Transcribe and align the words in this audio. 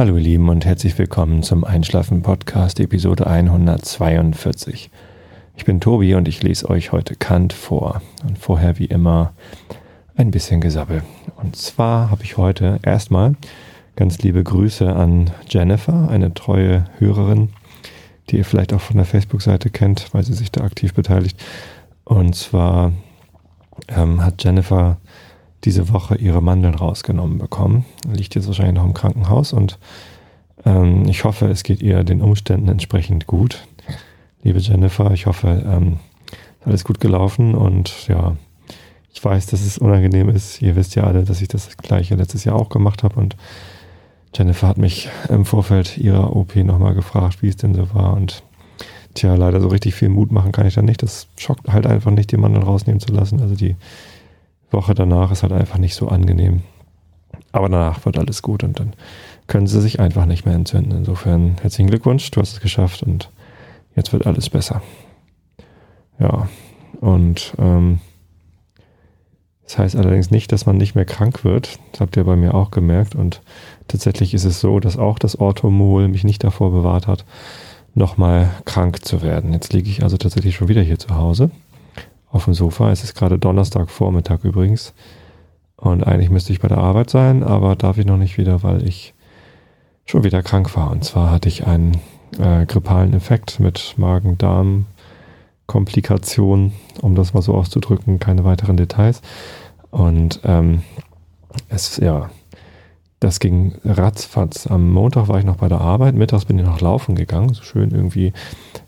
Hallo 0.00 0.16
ihr 0.16 0.22
Lieben 0.22 0.48
und 0.48 0.64
herzlich 0.64 0.96
willkommen 0.96 1.42
zum 1.42 1.62
Einschlafen 1.62 2.22
Podcast 2.22 2.80
Episode 2.80 3.26
142. 3.26 4.88
Ich 5.58 5.66
bin 5.66 5.78
Tobi 5.78 6.14
und 6.14 6.26
ich 6.26 6.42
lese 6.42 6.70
euch 6.70 6.90
heute 6.90 7.16
Kant 7.16 7.52
vor 7.52 8.00
und 8.26 8.38
vorher 8.38 8.78
wie 8.78 8.86
immer 8.86 9.34
ein 10.16 10.30
bisschen 10.30 10.62
Gesabbel. 10.62 11.02
Und 11.36 11.54
zwar 11.54 12.10
habe 12.10 12.22
ich 12.22 12.38
heute 12.38 12.80
erstmal 12.82 13.34
ganz 13.94 14.16
liebe 14.20 14.42
Grüße 14.42 14.90
an 14.90 15.32
Jennifer, 15.50 16.08
eine 16.08 16.32
treue 16.32 16.86
Hörerin, 16.98 17.50
die 18.30 18.38
ihr 18.38 18.46
vielleicht 18.46 18.72
auch 18.72 18.80
von 18.80 18.96
der 18.96 19.04
Facebook-Seite 19.04 19.68
kennt, 19.68 20.14
weil 20.14 20.24
sie 20.24 20.32
sich 20.32 20.50
da 20.50 20.64
aktiv 20.64 20.94
beteiligt. 20.94 21.38
Und 22.04 22.34
zwar 22.34 22.92
ähm, 23.88 24.24
hat 24.24 24.42
Jennifer 24.42 24.96
diese 25.64 25.92
Woche 25.92 26.16
ihre 26.16 26.42
Mandeln 26.42 26.74
rausgenommen 26.74 27.38
bekommen. 27.38 27.84
Liegt 28.10 28.34
jetzt 28.34 28.46
wahrscheinlich 28.46 28.76
noch 28.76 28.84
im 28.84 28.94
Krankenhaus 28.94 29.52
und 29.52 29.78
ähm, 30.64 31.06
ich 31.08 31.24
hoffe, 31.24 31.46
es 31.46 31.62
geht 31.62 31.82
ihr 31.82 32.04
den 32.04 32.22
Umständen 32.22 32.68
entsprechend 32.68 33.26
gut. 33.26 33.66
Liebe 34.42 34.58
Jennifer, 34.58 35.10
ich 35.12 35.26
hoffe, 35.26 35.62
ähm, 35.66 35.98
alles 36.64 36.84
gut 36.84 37.00
gelaufen 37.00 37.54
und 37.54 38.08
ja, 38.08 38.36
ich 39.12 39.24
weiß, 39.24 39.46
dass 39.46 39.62
es 39.62 39.78
unangenehm 39.78 40.28
ist. 40.28 40.62
Ihr 40.62 40.76
wisst 40.76 40.94
ja 40.94 41.04
alle, 41.04 41.24
dass 41.24 41.40
ich 41.40 41.48
das 41.48 41.76
gleiche 41.76 42.14
letztes 42.14 42.44
Jahr 42.44 42.56
auch 42.56 42.68
gemacht 42.68 43.02
habe 43.02 43.18
und 43.18 43.36
Jennifer 44.34 44.68
hat 44.68 44.78
mich 44.78 45.08
im 45.28 45.44
Vorfeld 45.44 45.98
ihrer 45.98 46.36
OP 46.36 46.54
nochmal 46.56 46.94
gefragt, 46.94 47.42
wie 47.42 47.48
es 47.48 47.56
denn 47.56 47.74
so 47.74 47.92
war 47.94 48.14
und 48.14 48.42
tja, 49.14 49.34
leider 49.34 49.60
so 49.60 49.68
richtig 49.68 49.94
viel 49.94 50.08
Mut 50.08 50.30
machen 50.30 50.52
kann 50.52 50.66
ich 50.66 50.74
da 50.74 50.82
nicht. 50.82 51.02
Das 51.02 51.26
schockt 51.36 51.68
halt 51.68 51.86
einfach 51.86 52.12
nicht, 52.12 52.30
den 52.30 52.40
Mandeln 52.40 52.62
rausnehmen 52.62 53.00
zu 53.00 53.12
lassen. 53.12 53.40
Also 53.40 53.56
die 53.56 53.74
Woche 54.70 54.94
danach 54.94 55.30
ist 55.30 55.42
halt 55.42 55.52
einfach 55.52 55.78
nicht 55.78 55.94
so 55.94 56.08
angenehm. 56.08 56.62
Aber 57.52 57.68
danach 57.68 58.04
wird 58.04 58.18
alles 58.18 58.42
gut 58.42 58.62
und 58.62 58.78
dann 58.78 58.92
können 59.46 59.66
sie 59.66 59.80
sich 59.80 59.98
einfach 59.98 60.26
nicht 60.26 60.44
mehr 60.44 60.54
entzünden. 60.54 60.92
Insofern 60.92 61.56
herzlichen 61.60 61.90
Glückwunsch, 61.90 62.30
du 62.30 62.40
hast 62.40 62.52
es 62.52 62.60
geschafft 62.60 63.02
und 63.02 63.30
jetzt 63.96 64.12
wird 64.12 64.26
alles 64.26 64.48
besser. 64.48 64.82
Ja, 66.18 66.48
und 67.00 67.54
ähm, 67.58 68.00
das 69.64 69.78
heißt 69.78 69.96
allerdings 69.96 70.30
nicht, 70.30 70.52
dass 70.52 70.66
man 70.66 70.76
nicht 70.76 70.94
mehr 70.94 71.04
krank 71.04 71.44
wird. 71.44 71.78
Das 71.92 72.00
habt 72.00 72.16
ihr 72.16 72.24
bei 72.24 72.36
mir 72.36 72.54
auch 72.54 72.70
gemerkt. 72.70 73.14
Und 73.14 73.40
tatsächlich 73.88 74.34
ist 74.34 74.44
es 74.44 74.60
so, 74.60 74.80
dass 74.80 74.96
auch 74.96 75.18
das 75.18 75.38
Orthomol 75.38 76.08
mich 76.08 76.24
nicht 76.24 76.44
davor 76.44 76.72
bewahrt 76.72 77.06
hat, 77.06 77.24
nochmal 77.94 78.50
krank 78.64 79.04
zu 79.04 79.22
werden. 79.22 79.52
Jetzt 79.52 79.72
liege 79.72 79.88
ich 79.88 80.02
also 80.02 80.16
tatsächlich 80.16 80.56
schon 80.56 80.68
wieder 80.68 80.82
hier 80.82 80.98
zu 80.98 81.14
Hause 81.14 81.50
auf 82.30 82.44
dem 82.44 82.54
Sofa. 82.54 82.90
Es 82.90 83.04
ist 83.04 83.14
gerade 83.14 83.38
Donnerstagvormittag 83.38 84.44
übrigens. 84.44 84.94
Und 85.76 86.06
eigentlich 86.06 86.30
müsste 86.30 86.52
ich 86.52 86.60
bei 86.60 86.68
der 86.68 86.78
Arbeit 86.78 87.10
sein, 87.10 87.42
aber 87.42 87.74
darf 87.76 87.98
ich 87.98 88.06
noch 88.06 88.18
nicht 88.18 88.38
wieder, 88.38 88.62
weil 88.62 88.86
ich 88.86 89.14
schon 90.04 90.22
wieder 90.24 90.42
krank 90.42 90.76
war. 90.76 90.90
Und 90.90 91.04
zwar 91.04 91.30
hatte 91.30 91.48
ich 91.48 91.66
einen 91.66 91.98
äh, 92.38 92.66
grippalen 92.66 93.14
Effekt 93.14 93.58
mit 93.60 93.94
Magen-Darm-Komplikationen, 93.96 96.72
um 97.00 97.14
das 97.14 97.32
mal 97.32 97.40
so 97.42 97.54
auszudrücken, 97.54 98.18
keine 98.18 98.44
weiteren 98.44 98.76
Details. 98.76 99.22
Und 99.90 100.40
ähm, 100.44 100.82
es, 101.68 101.96
ja, 101.96 102.28
das 103.20 103.38
ging 103.38 103.74
ratzfatz. 103.84 104.66
Am 104.66 104.90
Montag 104.90 105.28
war 105.28 105.38
ich 105.38 105.44
noch 105.44 105.56
bei 105.56 105.68
der 105.68 105.80
Arbeit, 105.80 106.14
mittags 106.14 106.46
bin 106.46 106.58
ich 106.58 106.64
noch 106.64 106.80
laufen 106.80 107.14
gegangen, 107.14 107.52
so 107.52 107.62
schön 107.62 107.90
irgendwie 107.90 108.32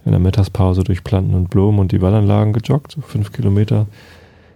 in 0.05 0.13
der 0.13 0.21
Mittagspause 0.21 0.85
durch 0.85 1.05
Planten 1.05 1.35
und 1.35 1.51
Blumen 1.51 1.79
und 1.79 1.93
die 1.93 2.01
Wallanlagen 2.01 2.55
gejoggt, 2.55 2.93
so 2.93 3.03
fünf 3.03 3.33
Kilometer. 3.33 3.87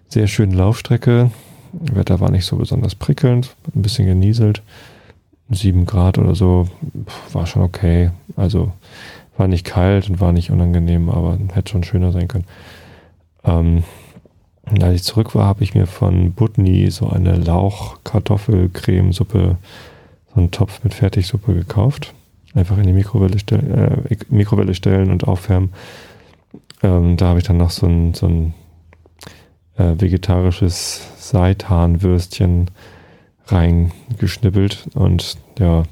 Sehr 0.09 0.27
schöne 0.27 0.57
Laufstrecke. 0.57 1.31
Wetter 1.73 2.21
war 2.21 2.31
nicht 2.31 2.47
so 2.47 2.57
besonders 2.57 2.95
prickelnd, 2.95 3.55
ein 3.75 3.83
bisschen 3.83 4.07
genieselt. 4.07 4.63
Sieben 5.51 5.85
Grad 5.85 6.19
oder 6.19 6.35
so, 6.35 6.69
war 7.33 7.47
schon 7.47 7.63
okay. 7.63 8.11
Also 8.35 8.73
war 9.37 9.47
nicht 9.47 9.67
kalt 9.67 10.09
und 10.09 10.21
war 10.21 10.33
nicht 10.33 10.51
unangenehm, 10.51 11.11
aber 11.11 11.39
hätte 11.53 11.73
schon 11.73 11.85
schöner 11.85 12.13
sein 12.13 12.29
können. 12.29 12.47
Ähm, 13.45 13.85
als 14.81 14.97
ich 14.97 15.05
zurück 15.05 15.35
war, 15.35 15.47
habe 15.47 15.63
ich 15.63 15.75
mir 15.75 15.87
von 15.87 16.33
Butni 16.33 16.91
so 16.91 17.09
eine 17.09 17.37
Lauch-Kartoffel-Cremesuppe, 17.37 19.57
so 20.35 20.41
einen 20.41 20.51
Topf 20.51 20.83
mit 20.83 20.95
Fertigsuppe 20.95 21.55
gekauft. 21.55 22.13
Einfach 22.55 22.79
in 22.79 22.87
die 22.87 22.93
Mikrowelle, 22.93 23.39
stell, 23.39 24.01
äh, 24.11 24.17
Mikrowelle 24.29 24.75
stellen 24.75 25.11
und 25.11 25.29
aufwärmen. 25.29 25.73
Ähm, 26.83 27.17
da 27.17 27.27
habe 27.27 27.39
ich 27.39 27.45
dann 27.45 27.59
noch 27.59 27.71
so 27.71 27.87
ein, 27.87 28.15
so 28.15 28.27
ein 28.27 28.55
äh, 29.77 29.95
vegetarisches 29.99 31.07
Seitanwürstchen 31.19 32.71
reingeschnippelt 33.47 34.89
und 34.95 35.37
ja, 35.59 35.85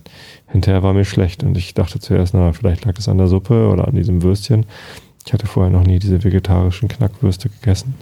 hinterher 0.49 0.83
war 0.83 0.93
mir 0.93 1.05
schlecht 1.05 1.45
und 1.45 1.57
ich 1.57 1.75
dachte 1.75 2.01
zuerst, 2.01 2.35
na, 2.35 2.53
vielleicht 2.53 2.85
lag 2.85 2.99
es 2.99 3.09
an 3.09 3.19
der 3.19 3.29
Suppe 3.29 3.69
oder 3.69 3.87
an 3.87 3.95
diesem 3.95 4.23
Würstchen. 4.23 4.67
Ich 5.27 5.33
hatte 5.33 5.47
vorher 5.47 5.71
noch 5.71 5.87
nie 5.87 5.99
diese 5.99 6.23
vegetarischen 6.23 6.89
Knackwürste 6.89 7.49
gegessen. 7.49 7.95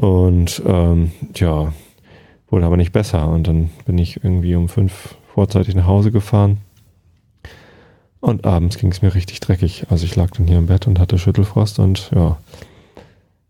Und 0.00 0.62
ähm, 0.64 1.12
ja, 1.34 1.74
wurde 2.48 2.64
aber 2.64 2.78
nicht 2.78 2.92
besser. 2.92 3.28
Und 3.28 3.46
dann 3.46 3.68
bin 3.84 3.98
ich 3.98 4.24
irgendwie 4.24 4.54
um 4.54 4.70
fünf 4.70 5.14
vorzeitig 5.34 5.74
nach 5.74 5.86
Hause 5.86 6.10
gefahren. 6.10 6.56
Und 8.20 8.46
abends 8.46 8.78
ging 8.78 8.90
es 8.90 9.02
mir 9.02 9.14
richtig 9.14 9.40
dreckig. 9.40 9.84
Also 9.90 10.06
ich 10.06 10.16
lag 10.16 10.30
dann 10.30 10.46
hier 10.46 10.56
im 10.56 10.68
Bett 10.68 10.86
und 10.86 10.98
hatte 10.98 11.18
Schüttelfrost 11.18 11.80
und 11.80 12.10
ja, 12.14 12.38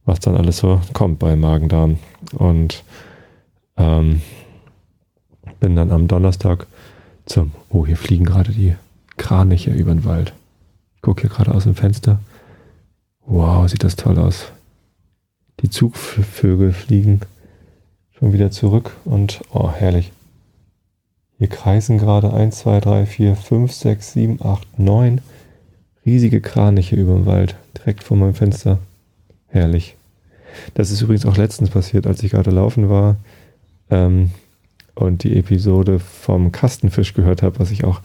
was 0.04 0.18
dann 0.18 0.34
alles 0.34 0.56
so 0.56 0.80
kommt 0.92 1.20
bei 1.20 1.36
Magen-Darm. 1.36 2.00
Und 2.32 2.82
ähm, 3.76 4.20
bin 5.60 5.76
dann 5.76 5.92
am 5.92 6.08
Donnerstag 6.08 6.66
zum, 7.26 7.52
oh, 7.68 7.86
hier 7.86 7.96
fliegen 7.96 8.24
gerade 8.24 8.50
die 8.50 8.74
Kraniche 9.18 9.70
über 9.70 9.92
den 9.92 10.04
Wald. 10.04 10.32
Ich 10.96 11.02
gucke 11.02 11.20
hier 11.20 11.30
gerade 11.30 11.54
aus 11.54 11.62
dem 11.62 11.76
Fenster. 11.76 12.18
Wow, 13.24 13.70
sieht 13.70 13.84
das 13.84 13.94
toll 13.94 14.18
aus. 14.18 14.50
Die 15.62 15.70
Zugvögel 15.70 16.72
fliegen 16.72 17.20
schon 18.18 18.32
wieder 18.32 18.50
zurück 18.50 18.96
und 19.04 19.40
oh, 19.52 19.70
herrlich. 19.70 20.12
Hier 21.38 21.48
kreisen 21.48 21.98
gerade 21.98 22.32
1, 22.32 22.58
2, 22.58 22.80
3, 22.80 23.06
4, 23.06 23.36
5, 23.36 23.72
6, 23.72 24.12
7, 24.12 24.42
8, 24.42 24.78
9 24.78 25.20
riesige 26.04 26.40
Kraniche 26.40 26.96
über 26.96 27.14
dem 27.14 27.26
Wald, 27.26 27.56
direkt 27.76 28.02
vor 28.02 28.16
meinem 28.16 28.34
Fenster. 28.34 28.78
Herrlich. 29.48 29.96
Das 30.74 30.90
ist 30.90 31.02
übrigens 31.02 31.26
auch 31.26 31.36
letztens 31.36 31.70
passiert, 31.70 32.06
als 32.06 32.22
ich 32.22 32.30
gerade 32.30 32.50
laufen 32.50 32.88
war. 32.88 33.16
Ähm, 33.90 34.30
und 35.00 35.22
die 35.24 35.36
Episode 35.36 35.98
vom 35.98 36.52
Kastenfisch 36.52 37.14
gehört 37.14 37.42
habe, 37.42 37.58
was 37.58 37.70
ich 37.70 37.84
auch 37.84 38.00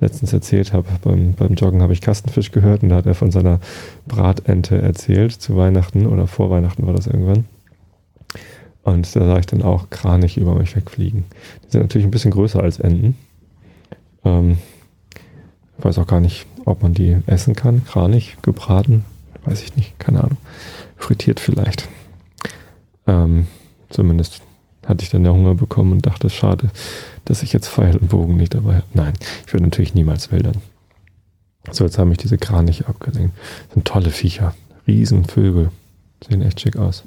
letztens 0.00 0.32
erzählt 0.32 0.72
habe. 0.72 0.88
Beim, 1.02 1.34
beim 1.34 1.54
Joggen 1.54 1.82
habe 1.82 1.92
ich 1.92 2.00
Kastenfisch 2.00 2.52
gehört 2.52 2.82
und 2.82 2.90
da 2.90 2.96
hat 2.96 3.06
er 3.06 3.14
von 3.14 3.30
seiner 3.30 3.60
Bratente 4.06 4.80
erzählt, 4.80 5.32
zu 5.32 5.56
Weihnachten 5.56 6.06
oder 6.06 6.26
vor 6.26 6.50
Weihnachten 6.50 6.86
war 6.86 6.94
das 6.94 7.06
irgendwann. 7.06 7.44
Und 8.82 9.14
da 9.14 9.26
sah 9.26 9.38
ich 9.38 9.46
dann 9.46 9.62
auch 9.62 9.90
Kranich 9.90 10.36
über 10.36 10.54
mich 10.54 10.74
wegfliegen. 10.74 11.24
Die 11.64 11.72
sind 11.72 11.82
natürlich 11.82 12.06
ein 12.06 12.10
bisschen 12.10 12.30
größer 12.30 12.62
als 12.62 12.80
Enten. 12.80 13.16
Ähm, 14.24 14.58
ich 15.78 15.84
weiß 15.84 15.98
auch 15.98 16.06
gar 16.06 16.20
nicht, 16.20 16.46
ob 16.64 16.82
man 16.82 16.94
die 16.94 17.18
essen 17.26 17.54
kann. 17.54 17.84
Kranich, 17.84 18.36
gebraten, 18.42 19.04
weiß 19.44 19.62
ich 19.62 19.76
nicht, 19.76 19.98
keine 19.98 20.24
Ahnung. 20.24 20.38
Frittiert 20.96 21.38
vielleicht. 21.38 21.88
Ähm, 23.06 23.46
zumindest 23.90 24.42
hatte 24.88 25.04
ich 25.04 25.10
dann 25.10 25.22
der 25.22 25.34
Hunger 25.34 25.54
bekommen 25.54 25.92
und 25.92 26.06
dachte, 26.06 26.30
schade, 26.30 26.70
dass 27.26 27.42
ich 27.42 27.52
jetzt 27.52 27.68
Pfeil 27.68 27.96
und 27.96 28.08
Bogen 28.08 28.36
nicht 28.36 28.54
dabei 28.54 28.76
habe. 28.76 28.86
Nein, 28.94 29.12
ich 29.46 29.52
würde 29.52 29.64
natürlich 29.64 29.94
niemals 29.94 30.32
wildern. 30.32 30.56
So, 31.70 31.84
jetzt 31.84 31.98
haben 31.98 32.08
mich 32.08 32.18
diese 32.18 32.38
Kraniche 32.38 32.88
abgesehen. 32.88 33.32
Das 33.66 33.74
sind 33.74 33.86
tolle 33.86 34.10
Viecher. 34.10 34.54
Riesenvögel. 34.86 35.70
Sehen 36.26 36.40
echt 36.40 36.60
schick 36.60 36.76
aus. 36.76 37.04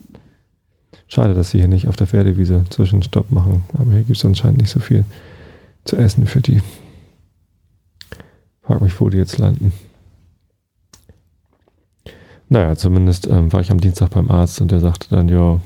Schade, 1.07 1.33
dass 1.33 1.51
sie 1.51 1.57
hier 1.57 1.67
nicht 1.67 1.87
auf 1.87 1.95
der 1.95 2.07
Pferdewiese 2.07 2.65
Zwischenstopp 2.69 3.31
machen. 3.31 3.63
Aber 3.73 3.91
hier 3.91 4.03
gibt 4.03 4.17
es 4.17 4.25
anscheinend 4.25 4.59
nicht 4.59 4.69
so 4.69 4.79
viel 4.79 5.03
zu 5.83 5.97
essen 5.97 6.27
für 6.27 6.41
die. 6.41 6.61
Frag 8.61 8.81
mich, 8.81 8.99
wo 9.01 9.09
die 9.09 9.17
jetzt 9.17 9.39
landen. 9.39 9.73
Naja, 12.47 12.75
zumindest 12.75 13.27
ähm, 13.27 13.51
war 13.51 13.61
ich 13.61 13.71
am 13.71 13.81
Dienstag 13.81 14.11
beim 14.11 14.29
Arzt 14.29 14.61
und 14.61 14.71
der 14.71 14.81
sagte 14.81 15.07
dann, 15.09 15.29
ja, 15.29 15.59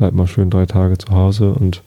bleib 0.00 0.14
mal 0.14 0.26
schön 0.26 0.48
drei 0.48 0.64
Tage 0.64 0.96
zu 0.96 1.10
Hause 1.10 1.52
und 1.52 1.82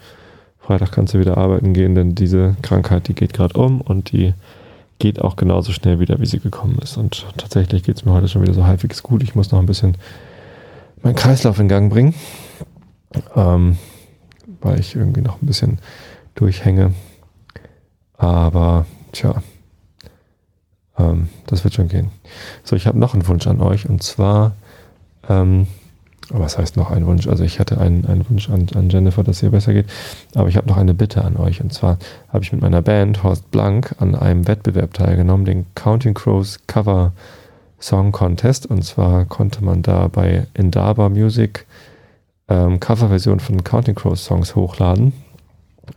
Freitag 0.59 0.91
kannst 0.91 1.15
du 1.15 1.19
wieder 1.19 1.35
arbeiten 1.35 1.73
gehen, 1.73 1.95
denn 1.95 2.13
diese 2.13 2.55
Krankheit, 2.61 3.07
die 3.07 3.15
geht 3.15 3.33
gerade 3.33 3.59
um 3.59 3.81
und 3.81 4.11
die 4.11 4.35
geht 4.99 5.19
auch 5.19 5.35
genauso 5.35 5.71
schnell 5.71 5.99
wieder, 5.99 6.19
wie 6.19 6.27
sie 6.27 6.39
gekommen 6.39 6.77
ist. 6.83 6.95
Und 6.95 7.25
tatsächlich 7.37 7.81
geht 7.81 7.95
es 7.95 8.05
mir 8.05 8.13
heute 8.13 8.27
schon 8.27 8.43
wieder 8.43 8.53
so 8.53 8.67
halbwegs 8.67 9.01
gut. 9.01 9.23
Ich 9.23 9.33
muss 9.33 9.51
noch 9.51 9.57
ein 9.57 9.65
bisschen 9.65 9.97
meinen 11.01 11.15
Kreislauf 11.15 11.57
in 11.57 11.67
Gang 11.67 11.91
bringen, 11.91 12.13
ähm, 13.35 13.79
weil 14.61 14.79
ich 14.79 14.95
irgendwie 14.95 15.21
noch 15.21 15.41
ein 15.41 15.47
bisschen 15.47 15.79
durchhänge. 16.35 16.93
Aber 18.19 18.85
tja, 19.11 19.41
ähm, 20.99 21.29
das 21.47 21.63
wird 21.63 21.73
schon 21.73 21.87
gehen. 21.87 22.11
So, 22.63 22.75
ich 22.75 22.85
habe 22.85 22.99
noch 22.99 23.15
einen 23.15 23.27
Wunsch 23.27 23.47
an 23.47 23.59
euch 23.59 23.89
und 23.89 24.03
zwar 24.03 24.51
ähm, 25.27 25.65
Aber 26.29 26.39
was 26.41 26.57
heißt 26.57 26.77
noch 26.77 26.91
ein 26.91 27.05
Wunsch? 27.05 27.27
Also 27.27 27.43
ich 27.43 27.59
hatte 27.59 27.79
einen, 27.79 28.05
einen 28.05 28.27
Wunsch 28.29 28.49
an, 28.49 28.67
an 28.75 28.89
Jennifer, 28.89 29.23
dass 29.23 29.37
es 29.37 29.43
ihr 29.43 29.51
besser 29.51 29.73
geht. 29.73 29.87
Aber 30.35 30.47
ich 30.47 30.57
habe 30.57 30.67
noch 30.67 30.77
eine 30.77 30.93
Bitte 30.93 31.23
an 31.23 31.37
euch. 31.37 31.61
Und 31.61 31.73
zwar 31.73 31.97
habe 32.29 32.43
ich 32.43 32.51
mit 32.51 32.61
meiner 32.61 32.81
Band 32.81 33.23
Horst 33.23 33.51
Blank 33.51 33.95
an 33.99 34.15
einem 34.15 34.47
Wettbewerb 34.47 34.93
teilgenommen, 34.93 35.45
den 35.45 35.65
Counting 35.75 36.13
Crows 36.13 36.59
Cover 36.67 37.13
Song 37.79 38.11
Contest. 38.11 38.65
Und 38.65 38.83
zwar 38.83 39.25
konnte 39.25 39.63
man 39.63 39.81
da 39.81 40.07
bei 40.07 40.47
Indaba 40.53 41.09
Music 41.09 41.65
ähm, 42.47 42.79
Coverversion 42.79 43.39
von 43.39 43.63
Counting 43.63 43.95
Crows 43.95 44.25
Songs 44.25 44.55
hochladen 44.55 45.13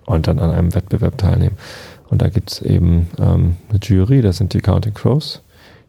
und 0.06 0.26
dann 0.26 0.38
an 0.38 0.50
einem 0.50 0.75
Wettbewerb 0.75 1.19
teilnehmen. 1.19 1.56
Und 2.08 2.22
da 2.22 2.29
gibt 2.29 2.52
es 2.52 2.62
eben 2.62 3.08
ähm, 3.19 3.56
eine 3.69 3.81
Jury, 3.81 4.22
das 4.22 4.37
sind 4.38 4.55
die 4.55 4.61
Counting 4.61 4.94
Crows. 4.94 5.43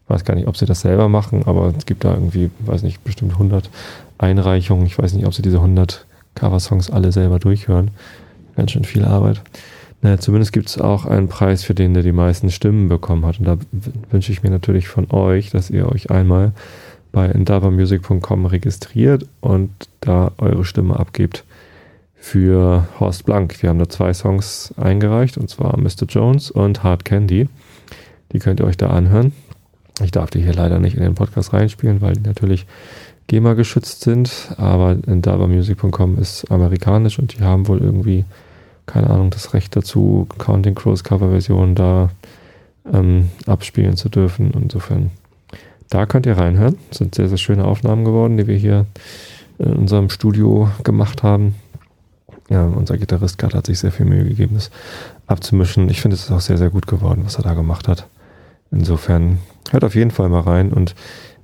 Ich 0.04 0.10
weiß 0.10 0.24
gar 0.24 0.36
nicht, 0.36 0.48
ob 0.48 0.58
sie 0.58 0.66
das 0.66 0.82
selber 0.82 1.10
machen, 1.10 1.44
aber 1.46 1.74
es 1.78 1.86
gibt 1.86 2.06
da 2.06 2.14
irgendwie, 2.14 2.50
weiß 2.60 2.84
nicht, 2.84 3.04
bestimmt 3.04 3.34
100 3.34 3.70
Einreichungen. 4.18 4.86
Ich 4.86 4.98
weiß 4.98 5.14
nicht, 5.14 5.26
ob 5.26 5.34
sie 5.34 5.42
diese 5.42 5.58
100 5.58 6.06
Cover-Songs 6.36 6.90
alle 6.90 7.12
selber 7.12 7.40
durchhören. 7.40 7.92
Ganz 8.56 8.72
schön 8.72 8.84
viel 8.84 9.06
Arbeit. 9.06 9.42
Naja, 10.02 10.20
zumindest 10.20 10.54
gibt 10.54 10.70
es 10.70 10.78
auch 10.78 11.06
einen 11.06 11.28
Preis 11.28 11.64
für 11.64 11.74
den, 11.74 11.94
der 11.94 12.04
die 12.04 12.12
meisten 12.12 12.52
Stimmen 12.52 12.88
bekommen 12.88 13.26
hat. 13.26 13.40
Und 13.40 13.46
da 13.46 13.58
wünsche 14.12 14.32
ich 14.32 14.44
mir 14.44 14.50
natürlich 14.50 14.88
von 14.88 15.10
euch, 15.12 15.50
dass 15.50 15.70
ihr 15.70 15.92
euch 15.92 16.12
einmal 16.12 16.54
bei 17.12 17.28
endeavormusic.com 17.28 18.46
registriert 18.46 19.26
und 19.42 19.72
da 20.02 20.32
eure 20.38 20.66
Stimme 20.66 21.00
abgebt 21.00 21.46
für 22.16 22.88
Horst 23.00 23.26
Blank. 23.26 23.62
Wir 23.62 23.70
haben 23.70 23.80
da 23.80 23.90
zwei 23.90 24.14
Songs 24.14 24.74
eingereicht, 24.78 25.38
und 25.38 25.50
zwar 25.50 25.78
Mr. 25.80 26.06
Jones 26.08 26.52
und 26.52 26.84
Hard 26.84 27.06
Candy. 27.06 27.48
Die 28.34 28.40
könnt 28.40 28.60
ihr 28.60 28.66
euch 28.66 28.78
da 28.78 28.90
anhören. 28.90 29.34
Ich 30.04 30.12
darf 30.12 30.30
die 30.30 30.42
hier 30.42 30.54
leider 30.54 30.80
nicht 30.80 30.96
in 30.96 31.02
den 31.02 31.16
Podcast 31.16 31.54
reinspielen, 31.54 32.02
weil 32.02 32.14
die 32.14 32.22
natürlich 32.22 32.68
GEMA 33.28 33.54
geschützt 33.54 34.02
sind, 34.02 34.32
aber 34.58 34.98
endeavormusic.com 35.06 36.18
ist 36.18 36.50
amerikanisch 36.50 37.20
und 37.20 37.38
die 37.38 37.44
haben 37.44 37.68
wohl 37.68 37.80
irgendwie, 37.80 38.24
keine 38.86 39.10
Ahnung, 39.10 39.30
das 39.30 39.54
Recht 39.54 39.76
dazu, 39.76 40.28
Counting 40.38 40.76
Crows 40.76 41.04
Coverversion 41.04 41.76
da 41.76 42.10
ähm, 42.92 43.30
abspielen 43.46 43.98
zu 43.98 44.08
dürfen. 44.08 44.52
Insofern, 44.52 45.12
da 45.90 46.06
könnt 46.06 46.26
ihr 46.26 46.38
reinhören. 46.38 46.78
Das 46.90 47.00
sind 47.00 47.16
sehr, 47.16 47.28
sehr 47.28 47.38
schöne 47.38 47.66
Aufnahmen 47.66 48.06
geworden, 48.06 48.38
die 48.38 48.48
wir 48.48 48.56
hier 48.56 48.86
in 49.60 49.74
unserem 49.74 50.10
Studio 50.10 50.70
gemacht 50.84 51.24
haben. 51.24 51.56
Ja, 52.50 52.66
unser 52.66 52.98
Gitarrist 52.98 53.38
gerade 53.38 53.58
hat 53.58 53.66
sich 53.66 53.80
sehr 53.80 53.92
viel 53.92 54.06
Mühe 54.06 54.24
gegeben, 54.24 54.56
das 54.56 54.72
abzumischen. 55.26 55.90
Ich 55.90 56.00
finde, 56.00 56.16
es 56.16 56.24
ist 56.24 56.32
auch 56.32 56.40
sehr, 56.40 56.58
sehr 56.58 56.70
gut 56.70 56.88
geworden, 56.88 57.24
was 57.26 57.36
er 57.36 57.44
da 57.44 57.54
gemacht 57.54 57.90
hat. 57.90 58.08
Insofern 58.72 59.40
hört 59.72 59.84
auf 59.84 59.96
jeden 59.96 60.12
Fall 60.12 60.30
mal 60.30 60.42
rein 60.42 60.72
und 60.72 60.96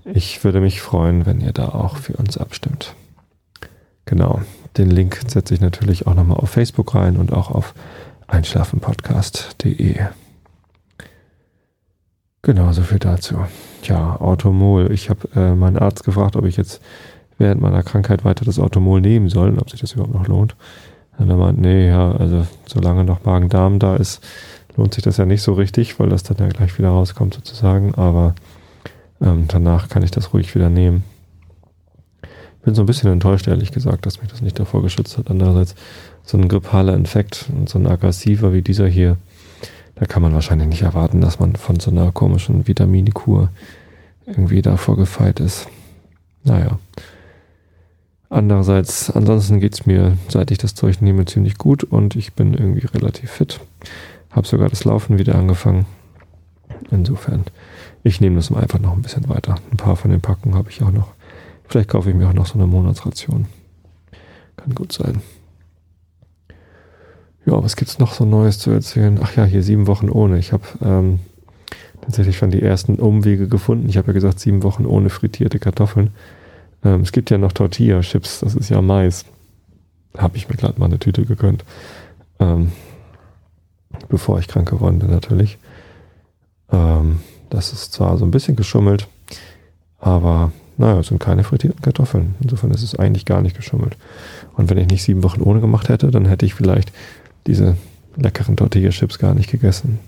ich 0.05 0.43
würde 0.43 0.59
mich 0.59 0.81
freuen, 0.81 1.25
wenn 1.25 1.41
ihr 1.41 1.53
da 1.53 1.69
auch 1.69 1.97
für 1.97 2.13
uns 2.13 2.37
abstimmt. 2.37 2.95
Genau. 4.05 4.41
Den 4.77 4.89
Link 4.89 5.19
setze 5.27 5.53
ich 5.53 5.61
natürlich 5.61 6.07
auch 6.07 6.15
nochmal 6.15 6.37
auf 6.37 6.49
Facebook 6.49 6.95
rein 6.95 7.17
und 7.17 7.31
auch 7.31 7.51
auf 7.51 7.73
einschlafenpodcast.de. 8.27 9.99
Genau, 12.41 12.73
so 12.73 12.81
viel 12.81 12.99
dazu. 12.99 13.37
Ja, 13.83 14.19
Automol. 14.19 14.91
Ich 14.91 15.09
habe 15.09 15.29
äh, 15.35 15.55
meinen 15.55 15.77
Arzt 15.77 16.03
gefragt, 16.03 16.35
ob 16.35 16.45
ich 16.45 16.57
jetzt 16.57 16.81
während 17.37 17.61
meiner 17.61 17.83
Krankheit 17.83 18.25
weiter 18.25 18.43
das 18.43 18.59
Automol 18.59 18.99
nehmen 18.99 19.29
soll 19.29 19.49
und 19.49 19.59
ob 19.59 19.69
sich 19.69 19.79
das 19.79 19.93
überhaupt 19.93 20.13
noch 20.13 20.27
lohnt. 20.27 20.55
Und 21.17 21.29
er 21.29 21.37
meint, 21.37 21.59
nee, 21.59 21.87
ja, 21.87 22.11
also 22.11 22.45
solange 22.65 23.05
noch 23.05 23.23
Magen-Darm 23.23 23.79
da 23.79 23.95
ist, 23.95 24.21
lohnt 24.75 24.93
sich 24.93 25.03
das 25.03 25.17
ja 25.17 25.25
nicht 25.25 25.41
so 25.41 25.53
richtig, 25.53 25.99
weil 25.99 26.09
das 26.09 26.23
dann 26.23 26.37
ja 26.37 26.47
gleich 26.47 26.77
wieder 26.77 26.89
rauskommt 26.89 27.35
sozusagen. 27.35 27.95
Aber 27.95 28.35
ähm, 29.23 29.45
danach 29.47 29.89
kann 29.89 30.03
ich 30.03 30.11
das 30.11 30.33
ruhig 30.33 30.53
wieder 30.53 30.69
nehmen. 30.69 31.03
Ich 32.21 32.65
bin 32.65 32.75
so 32.75 32.83
ein 32.83 32.85
bisschen 32.85 33.11
enttäuscht, 33.11 33.47
ehrlich 33.47 33.71
gesagt, 33.71 34.05
dass 34.05 34.21
mich 34.21 34.29
das 34.29 34.41
nicht 34.41 34.59
davor 34.59 34.81
geschützt 34.81 35.17
hat. 35.17 35.29
Andererseits, 35.29 35.75
so 36.23 36.37
ein 36.37 36.47
grippaler 36.47 36.93
Infekt 36.93 37.45
und 37.53 37.67
so 37.67 37.77
ein 37.77 37.87
aggressiver 37.87 38.53
wie 38.53 38.61
dieser 38.61 38.87
hier, 38.87 39.17
da 39.95 40.05
kann 40.05 40.21
man 40.21 40.33
wahrscheinlich 40.33 40.69
nicht 40.69 40.81
erwarten, 40.81 41.21
dass 41.21 41.39
man 41.39 41.55
von 41.55 41.79
so 41.79 41.91
einer 41.91 42.11
komischen 42.11 42.67
Vitaminkur 42.67 43.49
irgendwie 44.25 44.61
davor 44.61 44.97
gefeit 44.97 45.39
ist. 45.39 45.67
Naja. 46.43 46.79
Andererseits, 48.29 49.11
ansonsten 49.11 49.59
geht 49.59 49.73
es 49.73 49.85
mir, 49.85 50.17
seit 50.27 50.49
ich 50.49 50.57
das 50.57 50.73
Zeug 50.73 51.01
nehme, 51.01 51.25
ziemlich 51.25 51.57
gut 51.57 51.83
und 51.83 52.15
ich 52.15 52.33
bin 52.33 52.53
irgendwie 52.53 52.87
relativ 52.87 53.29
fit. 53.29 53.59
Habe 54.31 54.47
sogar 54.47 54.69
das 54.69 54.85
Laufen 54.85 55.19
wieder 55.19 55.35
angefangen. 55.35 55.85
Insofern 56.91 57.45
ich 58.03 58.19
nehme 58.19 58.35
das 58.35 58.51
einfach 58.51 58.79
noch 58.79 58.93
ein 58.93 59.01
bisschen 59.01 59.29
weiter. 59.29 59.55
Ein 59.71 59.77
paar 59.77 59.95
von 59.95 60.11
den 60.11 60.19
Packungen 60.19 60.55
habe 60.55 60.69
ich 60.69 60.83
auch 60.83 60.91
noch. 60.91 61.13
Vielleicht 61.67 61.89
kaufe 61.89 62.09
ich 62.09 62.15
mir 62.15 62.27
auch 62.27 62.33
noch 62.33 62.45
so 62.45 62.55
eine 62.55 62.67
Monatsration. 62.67 63.47
Kann 64.57 64.75
gut 64.75 64.91
sein. 64.91 65.21
Ja, 67.45 67.63
was 67.63 67.75
gibt 67.77 67.89
es 67.89 67.99
noch 67.99 68.13
so 68.13 68.25
Neues 68.25 68.59
zu 68.59 68.71
erzählen? 68.71 69.19
Ach 69.21 69.35
ja, 69.35 69.45
hier 69.45 69.63
sieben 69.63 69.87
Wochen 69.87 70.09
ohne. 70.09 70.37
Ich 70.37 70.51
habe 70.51 70.63
ähm, 70.81 71.19
tatsächlich 72.01 72.37
schon 72.37 72.51
die 72.51 72.61
ersten 72.61 72.95
Umwege 72.95 73.47
gefunden. 73.47 73.87
Ich 73.87 73.97
habe 73.97 74.07
ja 74.07 74.13
gesagt, 74.13 74.39
sieben 74.39 74.63
Wochen 74.63 74.85
ohne 74.85 75.09
frittierte 75.09 75.59
Kartoffeln. 75.59 76.11
Ähm, 76.83 77.01
es 77.01 77.13
gibt 77.13 77.29
ja 77.31 77.37
noch 77.37 77.53
Tortilla-Chips, 77.53 78.41
das 78.41 78.55
ist 78.55 78.69
ja 78.69 78.81
Mais. 78.81 79.25
Habe 80.17 80.37
ich 80.37 80.49
mir 80.49 80.55
gerade 80.55 80.79
mal 80.79 80.85
eine 80.85 80.99
Tüte 80.99 81.25
gegönnt. 81.25 81.63
Ähm, 82.39 82.71
bevor 84.09 84.39
ich 84.39 84.47
krank 84.47 84.69
geworden 84.69 84.99
bin, 84.99 85.09
natürlich. 85.09 85.57
Ähm, 86.73 87.19
das 87.49 87.71
ist 87.71 87.93
zwar 87.93 88.17
so 88.17 88.25
ein 88.25 88.31
bisschen 88.31 88.55
geschummelt, 88.55 89.07
aber 89.99 90.51
naja, 90.77 90.99
es 90.99 91.07
sind 91.07 91.19
keine 91.19 91.43
frittierten 91.43 91.81
Kartoffeln. 91.81 92.35
Insofern 92.41 92.71
ist 92.71 92.81
es 92.81 92.95
eigentlich 92.95 93.25
gar 93.25 93.41
nicht 93.41 93.55
geschummelt. 93.55 93.95
Und 94.57 94.69
wenn 94.69 94.79
ich 94.79 94.87
nicht 94.87 95.03
sieben 95.03 95.23
Wochen 95.23 95.41
ohne 95.41 95.61
gemacht 95.61 95.87
hätte, 95.87 96.09
dann 96.09 96.25
hätte 96.25 96.45
ich 96.45 96.55
vielleicht 96.55 96.91
diese 97.45 97.77
leckeren 98.15 98.57
Tortilla-Chips 98.57 99.19
gar 99.19 99.35
nicht 99.35 99.51
gegessen. 99.51 99.99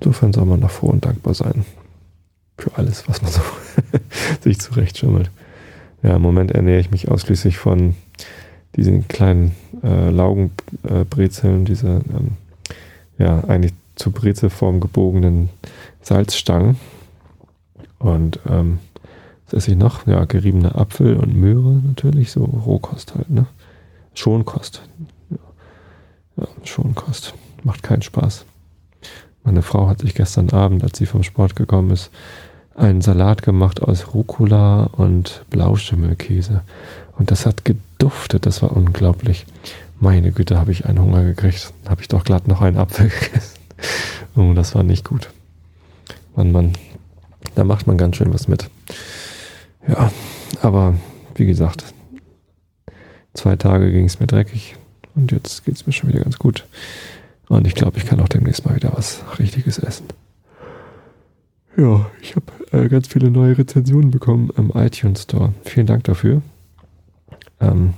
Insofern 0.00 0.32
soll 0.32 0.46
man 0.46 0.60
noch 0.60 0.70
froh 0.70 0.88
und 0.88 1.04
dankbar 1.04 1.34
sein. 1.34 1.66
Für 2.56 2.76
alles, 2.76 3.08
was 3.08 3.22
man 3.22 3.30
so 3.30 3.40
sich 4.40 4.58
zurecht 4.60 4.98
schummelt. 4.98 5.30
Ja, 6.02 6.16
im 6.16 6.22
Moment 6.22 6.50
ernähre 6.50 6.80
ich 6.80 6.90
mich 6.90 7.08
ausschließlich 7.08 7.58
von 7.58 7.94
diesen 8.76 9.06
kleinen 9.08 9.54
äh, 9.82 10.10
Laugenbrezeln, 10.10 11.62
äh, 11.62 11.64
diese 11.64 11.86
ähm, 11.88 12.32
ja, 13.18 13.44
eigentlich 13.44 13.72
zu 14.02 14.10
Brezelform 14.10 14.80
gebogenen 14.80 15.48
Salzstangen. 16.02 16.76
Und 17.98 18.40
ähm, 18.48 18.80
was 19.46 19.54
esse 19.54 19.72
ich 19.72 19.76
noch? 19.76 20.06
Ja, 20.06 20.24
geriebener 20.24 20.76
Apfel 20.76 21.16
und 21.16 21.36
Möhre 21.36 21.80
natürlich, 21.86 22.32
so 22.32 22.44
Rohkost 22.44 23.14
halt, 23.14 23.30
ne? 23.30 23.46
Schonkost. 24.14 24.82
Ja, 25.30 25.36
ja 26.38 26.48
Schonkost. 26.64 27.34
Macht 27.62 27.84
keinen 27.84 28.02
Spaß. 28.02 28.44
Meine 29.44 29.62
Frau 29.62 29.88
hat 29.88 30.00
sich 30.00 30.14
gestern 30.14 30.50
Abend, 30.50 30.82
als 30.82 30.98
sie 30.98 31.06
vom 31.06 31.22
Sport 31.22 31.54
gekommen 31.54 31.90
ist, 31.90 32.10
einen 32.74 33.02
Salat 33.02 33.42
gemacht 33.42 33.82
aus 33.82 34.14
Rucola 34.14 34.84
und 34.84 35.44
Blauschimmelkäse. 35.50 36.62
Und 37.18 37.30
das 37.30 37.46
hat 37.46 37.64
geduftet, 37.64 38.46
das 38.46 38.62
war 38.62 38.76
unglaublich. 38.76 39.46
Meine 40.00 40.32
Güte, 40.32 40.58
habe 40.58 40.72
ich 40.72 40.86
einen 40.86 41.00
Hunger 41.00 41.22
gekriegt. 41.22 41.72
Habe 41.88 42.00
ich 42.00 42.08
doch 42.08 42.24
glatt 42.24 42.48
noch 42.48 42.62
einen 42.62 42.78
Apfel 42.78 43.08
gegessen. 43.20 43.51
Oh, 44.34 44.54
das 44.54 44.74
war 44.74 44.82
nicht 44.82 45.04
gut. 45.04 45.28
Mann, 46.34 46.52
Mann, 46.52 46.72
da 47.54 47.64
macht 47.64 47.86
man 47.86 47.98
ganz 47.98 48.16
schön 48.16 48.32
was 48.32 48.48
mit. 48.48 48.70
Ja, 49.86 50.10
aber 50.62 50.94
wie 51.34 51.44
gesagt, 51.44 51.84
zwei 53.34 53.56
Tage 53.56 53.92
ging 53.92 54.06
es 54.06 54.20
mir 54.20 54.26
dreckig 54.26 54.76
und 55.14 55.32
jetzt 55.32 55.64
geht 55.66 55.74
es 55.74 55.86
mir 55.86 55.92
schon 55.92 56.08
wieder 56.08 56.20
ganz 56.20 56.38
gut. 56.38 56.64
Und 57.48 57.66
ich 57.66 57.74
glaube, 57.74 57.98
ich 57.98 58.06
kann 58.06 58.20
auch 58.20 58.28
demnächst 58.28 58.64
mal 58.64 58.74
wieder 58.74 58.92
was 58.94 59.22
Richtiges 59.38 59.78
essen. 59.78 60.06
Ja, 61.76 62.06
ich 62.20 62.34
habe 62.36 62.84
äh, 62.84 62.88
ganz 62.88 63.08
viele 63.08 63.30
neue 63.30 63.58
Rezensionen 63.58 64.10
bekommen 64.10 64.50
im 64.56 64.70
iTunes 64.74 65.24
Store. 65.24 65.52
Vielen 65.64 65.86
Dank 65.86 66.04
dafür. 66.04 66.42
Ähm, 67.60 67.94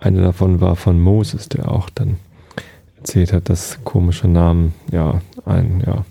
eine 0.00 0.22
davon 0.22 0.60
war 0.60 0.76
von 0.76 1.00
Moses, 1.00 1.48
der 1.48 1.70
auch 1.70 1.90
dann 1.90 2.16
erzählt 3.02 3.32
hat, 3.32 3.48
dass 3.48 3.80
komische 3.82 4.28
Namen 4.28 4.74
ja 4.92 5.20
ein, 5.44 5.82
ja, 5.84 6.04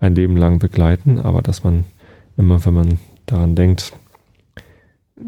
ein 0.00 0.16
Leben 0.16 0.36
lang 0.36 0.58
begleiten, 0.58 1.20
aber 1.20 1.42
dass 1.42 1.62
man 1.62 1.84
immer, 2.36 2.64
wenn 2.64 2.74
man 2.74 2.98
daran 3.26 3.54
denkt, 3.54 3.92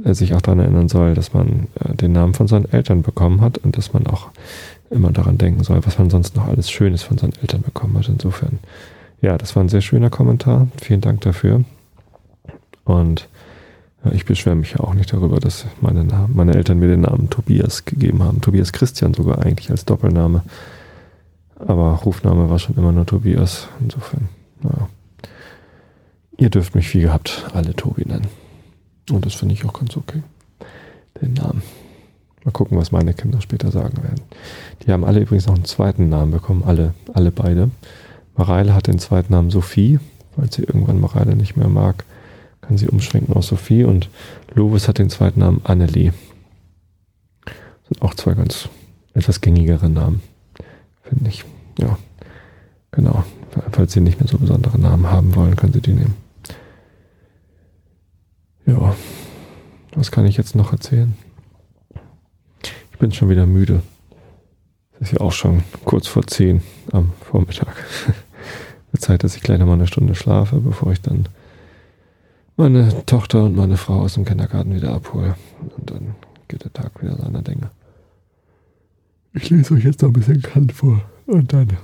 äh, 0.04 0.14
sich 0.14 0.34
auch 0.34 0.42
daran 0.42 0.58
erinnern 0.58 0.88
soll, 0.88 1.14
dass 1.14 1.32
man 1.32 1.68
äh, 1.78 1.94
den 1.94 2.10
Namen 2.10 2.34
von 2.34 2.48
seinen 2.48 2.70
Eltern 2.72 3.02
bekommen 3.02 3.40
hat 3.40 3.56
und 3.58 3.76
dass 3.76 3.92
man 3.92 4.08
auch 4.08 4.30
immer 4.90 5.12
daran 5.12 5.38
denken 5.38 5.62
soll, 5.62 5.86
was 5.86 5.96
man 5.96 6.10
sonst 6.10 6.34
noch 6.34 6.48
alles 6.48 6.68
Schönes 6.70 7.04
von 7.04 7.18
seinen 7.18 7.34
Eltern 7.40 7.62
bekommen 7.62 7.96
hat. 7.96 8.08
Insofern, 8.08 8.58
ja, 9.20 9.38
das 9.38 9.54
war 9.54 9.62
ein 9.62 9.68
sehr 9.68 9.82
schöner 9.82 10.10
Kommentar. 10.10 10.66
Vielen 10.82 11.02
Dank 11.02 11.20
dafür. 11.20 11.62
Und 12.84 13.28
ich 14.12 14.24
beschwere 14.24 14.54
mich 14.56 14.72
ja 14.72 14.80
auch 14.80 14.94
nicht 14.94 15.12
darüber, 15.12 15.40
dass 15.40 15.66
meine, 15.80 16.04
meine 16.32 16.54
Eltern 16.54 16.78
mir 16.78 16.88
den 16.88 17.00
Namen 17.02 17.30
Tobias 17.30 17.84
gegeben 17.84 18.22
haben. 18.22 18.40
Tobias 18.40 18.72
Christian 18.72 19.14
sogar 19.14 19.44
eigentlich 19.44 19.70
als 19.70 19.84
Doppelname. 19.84 20.42
Aber 21.58 21.92
Rufname 21.94 22.50
war 22.50 22.58
schon 22.58 22.76
immer 22.76 22.92
nur 22.92 23.06
Tobias. 23.06 23.68
Insofern, 23.80 24.28
naja. 24.62 24.88
Ihr 26.38 26.50
dürft 26.50 26.74
mich 26.74 26.92
wie 26.94 27.00
gehabt 27.00 27.46
alle 27.54 27.74
Tobi 27.74 28.04
nennen. 28.06 28.28
Und 29.10 29.24
das 29.24 29.34
finde 29.34 29.54
ich 29.54 29.64
auch 29.64 29.72
ganz 29.72 29.96
okay. 29.96 30.22
den 31.20 31.32
Namen. 31.32 31.62
Mal 32.44 32.52
gucken, 32.52 32.78
was 32.78 32.92
meine 32.92 33.14
Kinder 33.14 33.40
später 33.40 33.72
sagen 33.72 34.02
werden. 34.02 34.22
Die 34.82 34.92
haben 34.92 35.04
alle 35.04 35.20
übrigens 35.20 35.46
noch 35.46 35.54
einen 35.54 35.64
zweiten 35.64 36.08
Namen 36.08 36.30
bekommen, 36.30 36.62
alle, 36.64 36.94
alle 37.12 37.32
beide. 37.32 37.70
Mareile 38.36 38.74
hat 38.74 38.86
den 38.86 38.98
zweiten 38.98 39.32
Namen 39.32 39.50
Sophie, 39.50 39.98
weil 40.36 40.52
sie 40.52 40.62
irgendwann 40.62 41.00
Mareile 41.00 41.34
nicht 41.34 41.56
mehr 41.56 41.68
mag, 41.68 42.04
kann 42.60 42.76
sie 42.76 42.88
umschwenken 42.88 43.34
auf 43.34 43.44
Sophie 43.44 43.84
und 43.84 44.10
Lovis 44.54 44.88
hat 44.88 44.98
den 44.98 45.10
zweiten 45.10 45.40
Namen 45.40 45.60
Annelie. 45.64 46.12
Das 47.44 47.88
sind 47.88 48.02
auch 48.02 48.14
zwei 48.14 48.34
ganz 48.34 48.68
etwas 49.14 49.40
gängigere 49.40 49.88
Namen, 49.88 50.20
finde 51.08 51.30
ich. 51.30 51.44
Ja, 51.78 51.98
genau. 52.90 53.24
Falls 53.72 53.92
sie 53.92 54.00
nicht 54.00 54.20
mehr 54.20 54.28
so 54.28 54.38
besondere 54.38 54.78
Namen 54.78 55.10
haben 55.10 55.34
wollen, 55.34 55.56
können 55.56 55.72
sie 55.72 55.80
die 55.80 55.92
nehmen. 55.92 56.14
Ja, 58.66 58.94
was 59.94 60.10
kann 60.10 60.26
ich 60.26 60.36
jetzt 60.36 60.54
noch 60.54 60.72
erzählen? 60.72 61.16
Ich 62.92 62.98
bin 62.98 63.12
schon 63.12 63.28
wieder 63.28 63.46
müde. 63.46 63.82
Es 64.98 65.08
ist 65.08 65.18
ja 65.18 65.20
auch 65.20 65.32
schon 65.32 65.62
kurz 65.84 66.06
vor 66.06 66.26
zehn 66.26 66.62
am 66.92 67.12
Vormittag. 67.20 67.74
Zeit, 68.98 69.24
dass 69.24 69.36
ich 69.36 69.42
gleich 69.42 69.58
noch 69.58 69.66
mal 69.66 69.74
eine 69.74 69.86
Stunde 69.86 70.14
schlafe, 70.14 70.60
bevor 70.60 70.92
ich 70.92 71.00
dann 71.00 71.28
meine 72.56 73.04
Tochter 73.04 73.44
und 73.44 73.54
meine 73.54 73.76
Frau 73.76 74.00
aus 74.00 74.14
dem 74.14 74.24
Kindergarten 74.24 74.74
wieder 74.74 74.92
abhole. 74.92 75.34
Und 75.76 75.90
dann 75.90 76.14
geht 76.48 76.64
der 76.64 76.72
Tag 76.72 77.02
wieder 77.02 77.16
seiner 77.16 77.42
Dinge. 77.42 77.70
Ich 79.36 79.50
lese 79.50 79.74
euch 79.74 79.84
jetzt 79.84 80.00
noch 80.00 80.08
ein 80.08 80.14
bisschen 80.14 80.40
Kant 80.40 80.72
vor 80.72 81.02
und 81.26 81.52
dann 81.52 81.76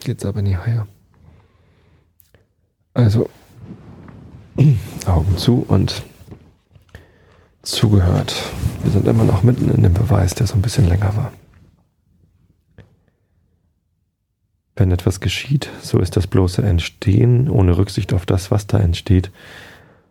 geht's 0.00 0.24
aber 0.24 0.42
nie 0.42 0.56
higher. 0.56 0.88
Also, 2.94 3.30
Augen 5.06 5.36
zu 5.36 5.64
und 5.68 6.02
zugehört. 7.62 8.34
Wir 8.82 8.90
sind 8.90 9.06
immer 9.06 9.22
noch 9.22 9.44
mitten 9.44 9.70
in 9.70 9.84
dem 9.84 9.94
Beweis, 9.94 10.34
der 10.34 10.48
so 10.48 10.56
ein 10.56 10.62
bisschen 10.62 10.88
länger 10.88 11.16
war. 11.16 11.32
Wenn 14.74 14.90
etwas 14.90 15.20
geschieht, 15.20 15.70
so 15.80 16.00
ist 16.00 16.16
das 16.16 16.26
bloße 16.26 16.62
Entstehen 16.62 17.48
ohne 17.48 17.78
Rücksicht 17.78 18.12
auf 18.12 18.26
das, 18.26 18.50
was 18.50 18.66
da 18.66 18.80
entsteht, 18.80 19.30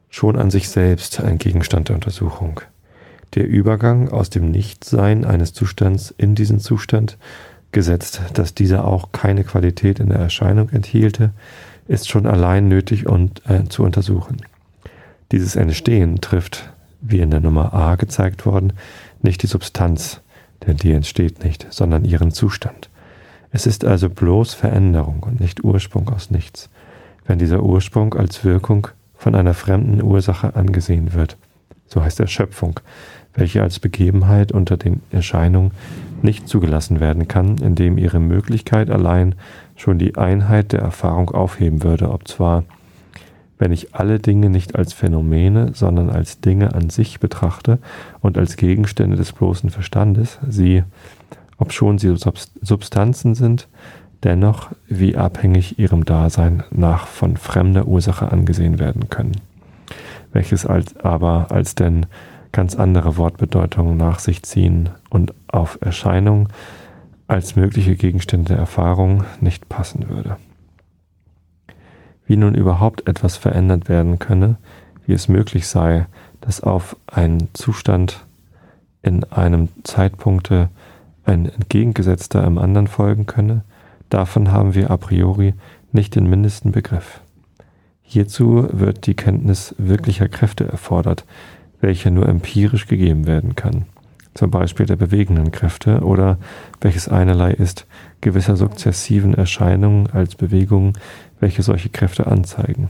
schon 0.10 0.38
an 0.38 0.50
sich 0.50 0.70
selbst 0.70 1.20
ein 1.20 1.40
Gegenstand 1.40 1.90
der 1.90 1.96
Untersuchung. 1.96 2.62
Der 3.36 3.48
Übergang 3.48 4.10
aus 4.10 4.30
dem 4.30 4.52
Nichtsein 4.52 5.26
eines 5.26 5.54
Zustands 5.54 6.14
in 6.18 6.36
diesen 6.36 6.60
Zustand, 6.60 7.18
gesetzt, 7.72 8.22
dass 8.34 8.54
dieser 8.54 8.86
auch 8.86 9.12
keine 9.12 9.44
Qualität 9.44 10.00
in 10.00 10.10
der 10.10 10.20
Erscheinung 10.20 10.70
enthielte, 10.70 11.32
ist 11.88 12.08
schon 12.08 12.28
allein 12.28 12.68
nötig 12.68 13.08
und, 13.08 13.42
äh, 13.50 13.66
zu 13.66 13.84
untersuchen. 13.84 14.38
Dieses 15.32 15.56
Entstehen 15.56 16.22
trifft, 16.22 16.72
wie 17.02 17.20
in 17.20 17.32
der 17.32 17.40
Nummer 17.40 17.74
A 17.74 17.96
gezeigt 17.96 18.46
worden, 18.46 18.74
nicht 19.22 19.42
die 19.42 19.48
Substanz, 19.48 20.22
denn 20.66 20.78
die 20.78 20.92
entsteht 20.92 21.44
nicht, 21.44 21.68
sondern 21.72 22.06
ihren 22.06 22.32
Zustand. 22.32 22.90
Es 23.52 23.66
ist 23.66 23.84
also 23.84 24.10
bloß 24.10 24.54
Veränderung 24.54 25.24
und 25.24 25.40
nicht 25.40 25.64
Ursprung 25.64 26.08
aus 26.10 26.32
nichts, 26.32 26.70
wenn 27.26 27.40
dieser 27.40 27.64
Ursprung 27.64 28.14
als 28.14 28.44
Wirkung 28.46 28.88
von 29.16 29.36
einer 29.36 29.54
fremden 29.54 30.02
Ursache 30.02 30.56
angesehen 30.56 31.14
wird. 31.14 31.38
So 31.88 32.04
heißt 32.04 32.20
Erschöpfung, 32.20 32.80
welche 33.34 33.62
als 33.62 33.80
Begebenheit 33.80 34.52
unter 34.52 34.78
den 34.78 35.02
Erscheinungen 35.12 35.72
nicht 36.22 36.48
zugelassen 36.48 37.00
werden 37.00 37.28
kann, 37.28 37.58
indem 37.58 37.98
ihre 37.98 38.20
Möglichkeit 38.20 38.90
allein 38.90 39.36
schon 39.76 40.00
die 40.00 40.16
Einheit 40.16 40.72
der 40.72 40.82
Erfahrung 40.82 41.32
aufheben 41.32 41.84
würde, 41.84 42.12
ob 42.12 42.28
zwar, 42.28 42.64
wenn 43.58 43.72
ich 43.72 43.94
alle 43.96 44.20
Dinge 44.20 44.50
nicht 44.50 44.76
als 44.76 44.94
Phänomene, 44.94 45.72
sondern 45.74 46.10
als 46.10 46.40
Dinge 46.40 46.74
an 46.74 46.90
sich 46.90 47.20
betrachte 47.20 47.80
und 48.22 48.38
als 48.38 48.56
Gegenstände 48.56 49.18
des 49.18 49.34
bloßen 49.34 49.70
Verstandes, 49.70 50.40
sie, 50.48 50.84
obschon 51.58 51.98
sie 51.98 52.16
Substanzen 52.62 53.36
sind, 53.36 53.68
dennoch 54.24 54.70
wie 54.88 55.18
abhängig 55.18 55.80
ihrem 55.80 56.06
Dasein 56.06 56.64
nach 56.72 57.08
von 57.08 57.36
fremder 57.36 57.88
Ursache 57.88 58.32
angesehen 58.32 58.80
werden 58.80 59.10
können, 59.10 59.34
welches 60.32 60.66
als, 60.66 60.96
aber 60.98 61.48
als 61.52 61.76
denn 61.76 62.06
ganz 62.54 62.76
andere 62.76 63.18
Wortbedeutungen 63.18 63.98
nach 63.98 64.20
sich 64.20 64.44
ziehen 64.44 64.90
und 65.10 65.34
auf 65.48 65.78
Erscheinung 65.82 66.48
als 67.28 67.58
mögliche 67.58 67.96
Gegenstände 67.96 68.50
der 68.50 68.58
Erfahrung 68.58 69.26
nicht 69.42 69.68
passen 69.68 70.08
würde. 70.08 70.38
Wie 72.26 72.38
nun 72.38 72.56
überhaupt 72.56 73.08
etwas 73.08 73.36
verändert 73.36 73.90
werden 73.90 74.20
könne, 74.20 74.58
wie 75.06 75.14
es 75.14 75.28
möglich 75.28 75.68
sei, 75.68 76.06
dass 76.40 76.62
auf 76.62 76.96
einen 77.08 77.50
Zustand 77.54 78.26
in 79.02 79.24
einem 79.26 79.70
Zeitpunkte 79.84 80.70
ein 81.26 81.48
entgegengesetzter 81.48 82.46
im 82.46 82.58
anderen 82.58 82.88
folgen 82.88 83.26
könne, 83.26 83.64
davon 84.10 84.52
haben 84.52 84.74
wir 84.76 84.92
a 84.92 84.98
priori 84.98 85.54
nicht 85.92 86.16
den 86.16 86.30
mindesten 86.30 86.72
Begriff. 86.72 87.22
Hierzu 88.02 88.68
wird 88.72 89.08
die 89.08 89.16
Kenntnis 89.16 89.74
wirklicher 89.78 90.30
Kräfte 90.30 90.68
erfordert, 90.68 91.26
welche 91.84 92.10
nur 92.10 92.28
empirisch 92.28 92.88
gegeben 92.88 93.28
werden 93.28 93.56
kann, 93.56 93.86
zum 94.34 94.50
Beispiel 94.50 94.86
der 94.86 94.96
bewegenden 94.96 95.52
Kräfte 95.52 96.00
oder 96.00 96.38
welches 96.82 97.10
einerlei 97.10 97.52
ist, 97.52 97.86
gewisser 98.22 98.56
sukzessiven 98.56 99.36
Erscheinungen 99.36 100.10
als 100.10 100.36
Bewegungen, 100.36 100.94
welche 101.42 101.62
solche 101.62 101.90
Kräfte 101.90 102.26
anzeigen. 102.26 102.90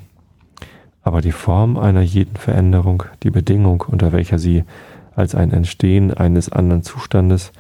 Aber 1.02 1.22
die 1.22 1.32
Form 1.32 1.78
einer 1.78 2.02
jeden 2.02 2.38
Veränderung, 2.38 3.04
die 3.24 3.32
Bedingung, 3.32 3.84
unter 3.88 4.12
welcher 4.14 4.38
sie 4.38 4.64
als 5.16 5.34
ein 5.34 5.52
Entstehen 5.52 6.14
eines 6.14 6.52
anderen 6.52 6.84
Zustandes 6.84 7.52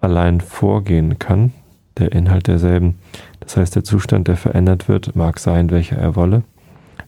allein 0.00 0.40
vorgehen 0.40 1.18
kann, 1.18 1.52
der 1.98 2.12
Inhalt 2.12 2.46
derselben, 2.46 2.96
das 3.40 3.58
heißt 3.58 3.76
der 3.76 3.84
Zustand, 3.84 4.28
der 4.28 4.36
verändert 4.36 4.88
wird, 4.88 5.14
mag 5.14 5.38
sein, 5.38 5.70
welcher 5.70 5.98
er 5.98 6.16
wolle, 6.16 6.42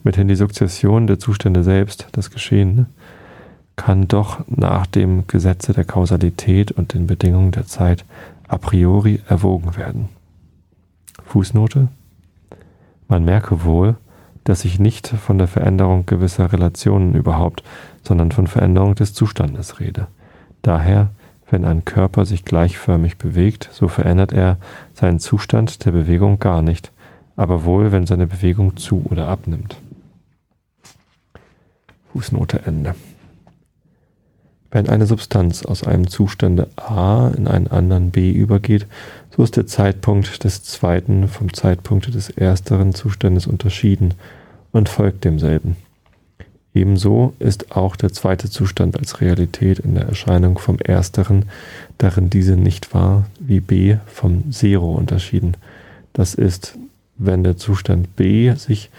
mithin 0.03 0.27
die 0.27 0.35
Sukzession 0.35 1.07
der 1.07 1.17
Zustände 1.17 1.63
selbst, 1.63 2.07
das 2.11 2.29
Geschehene, 2.29 2.85
kann 3.75 4.07
doch 4.07 4.43
nach 4.47 4.85
dem 4.85 5.25
Gesetze 5.27 5.73
der 5.73 5.85
Kausalität 5.85 6.71
und 6.71 6.93
den 6.93 7.07
Bedingungen 7.07 7.51
der 7.51 7.65
Zeit 7.65 8.05
a 8.47 8.57
priori 8.57 9.21
erwogen 9.27 9.75
werden. 9.77 10.09
Fußnote 11.25 11.87
Man 13.07 13.25
merke 13.25 13.63
wohl, 13.63 13.95
dass 14.43 14.65
ich 14.65 14.79
nicht 14.79 15.07
von 15.07 15.37
der 15.37 15.47
Veränderung 15.47 16.05
gewisser 16.05 16.51
Relationen 16.51 17.15
überhaupt, 17.15 17.63
sondern 18.03 18.31
von 18.31 18.47
Veränderung 18.47 18.95
des 18.95 19.13
Zustandes 19.13 19.79
rede. 19.79 20.07
Daher, 20.61 21.09
wenn 21.49 21.65
ein 21.65 21.85
Körper 21.85 22.25
sich 22.25 22.45
gleichförmig 22.45 23.17
bewegt, 23.17 23.69
so 23.71 23.87
verändert 23.87 24.33
er 24.33 24.57
seinen 24.93 25.19
Zustand 25.19 25.85
der 25.85 25.91
Bewegung 25.91 26.39
gar 26.39 26.61
nicht, 26.61 26.91
aber 27.35 27.63
wohl, 27.65 27.91
wenn 27.91 28.05
seine 28.05 28.27
Bewegung 28.27 28.77
zu 28.77 29.05
oder 29.09 29.27
abnimmt. 29.27 29.77
Fußnote 32.11 32.61
Ende. 32.65 32.95
Wenn 34.73 34.89
eine 34.89 35.05
Substanz 35.05 35.63
aus 35.63 35.83
einem 35.83 36.07
Zustande 36.07 36.67
A 36.77 37.27
in 37.37 37.47
einen 37.47 37.67
anderen 37.67 38.09
B 38.09 38.31
übergeht, 38.31 38.87
so 39.29 39.43
ist 39.43 39.55
der 39.55 39.67
Zeitpunkt 39.67 40.43
des 40.43 40.63
zweiten 40.63 41.27
vom 41.27 41.53
Zeitpunkt 41.53 42.11
des 42.11 42.31
ersteren 42.31 42.95
Zustandes 42.95 43.45
unterschieden 43.45 44.15
und 44.71 44.89
folgt 44.89 45.25
demselben. 45.25 45.75
Ebenso 46.73 47.35
ist 47.37 47.75
auch 47.75 47.95
der 47.95 48.11
zweite 48.13 48.49
Zustand 48.49 48.97
als 48.97 49.21
Realität 49.21 49.77
in 49.77 49.93
der 49.93 50.07
Erscheinung 50.07 50.57
vom 50.57 50.79
ersteren, 50.79 51.45
darin 51.99 52.31
diese 52.31 52.57
nicht 52.57 52.95
war, 52.95 53.27
wie 53.39 53.59
B 53.59 53.97
vom 54.07 54.51
Zero 54.51 54.91
unterschieden. 54.95 55.55
Das 56.13 56.33
ist, 56.33 56.79
wenn 57.19 57.43
der 57.43 57.57
Zustand 57.57 58.15
B 58.15 58.51
sich 58.55 58.89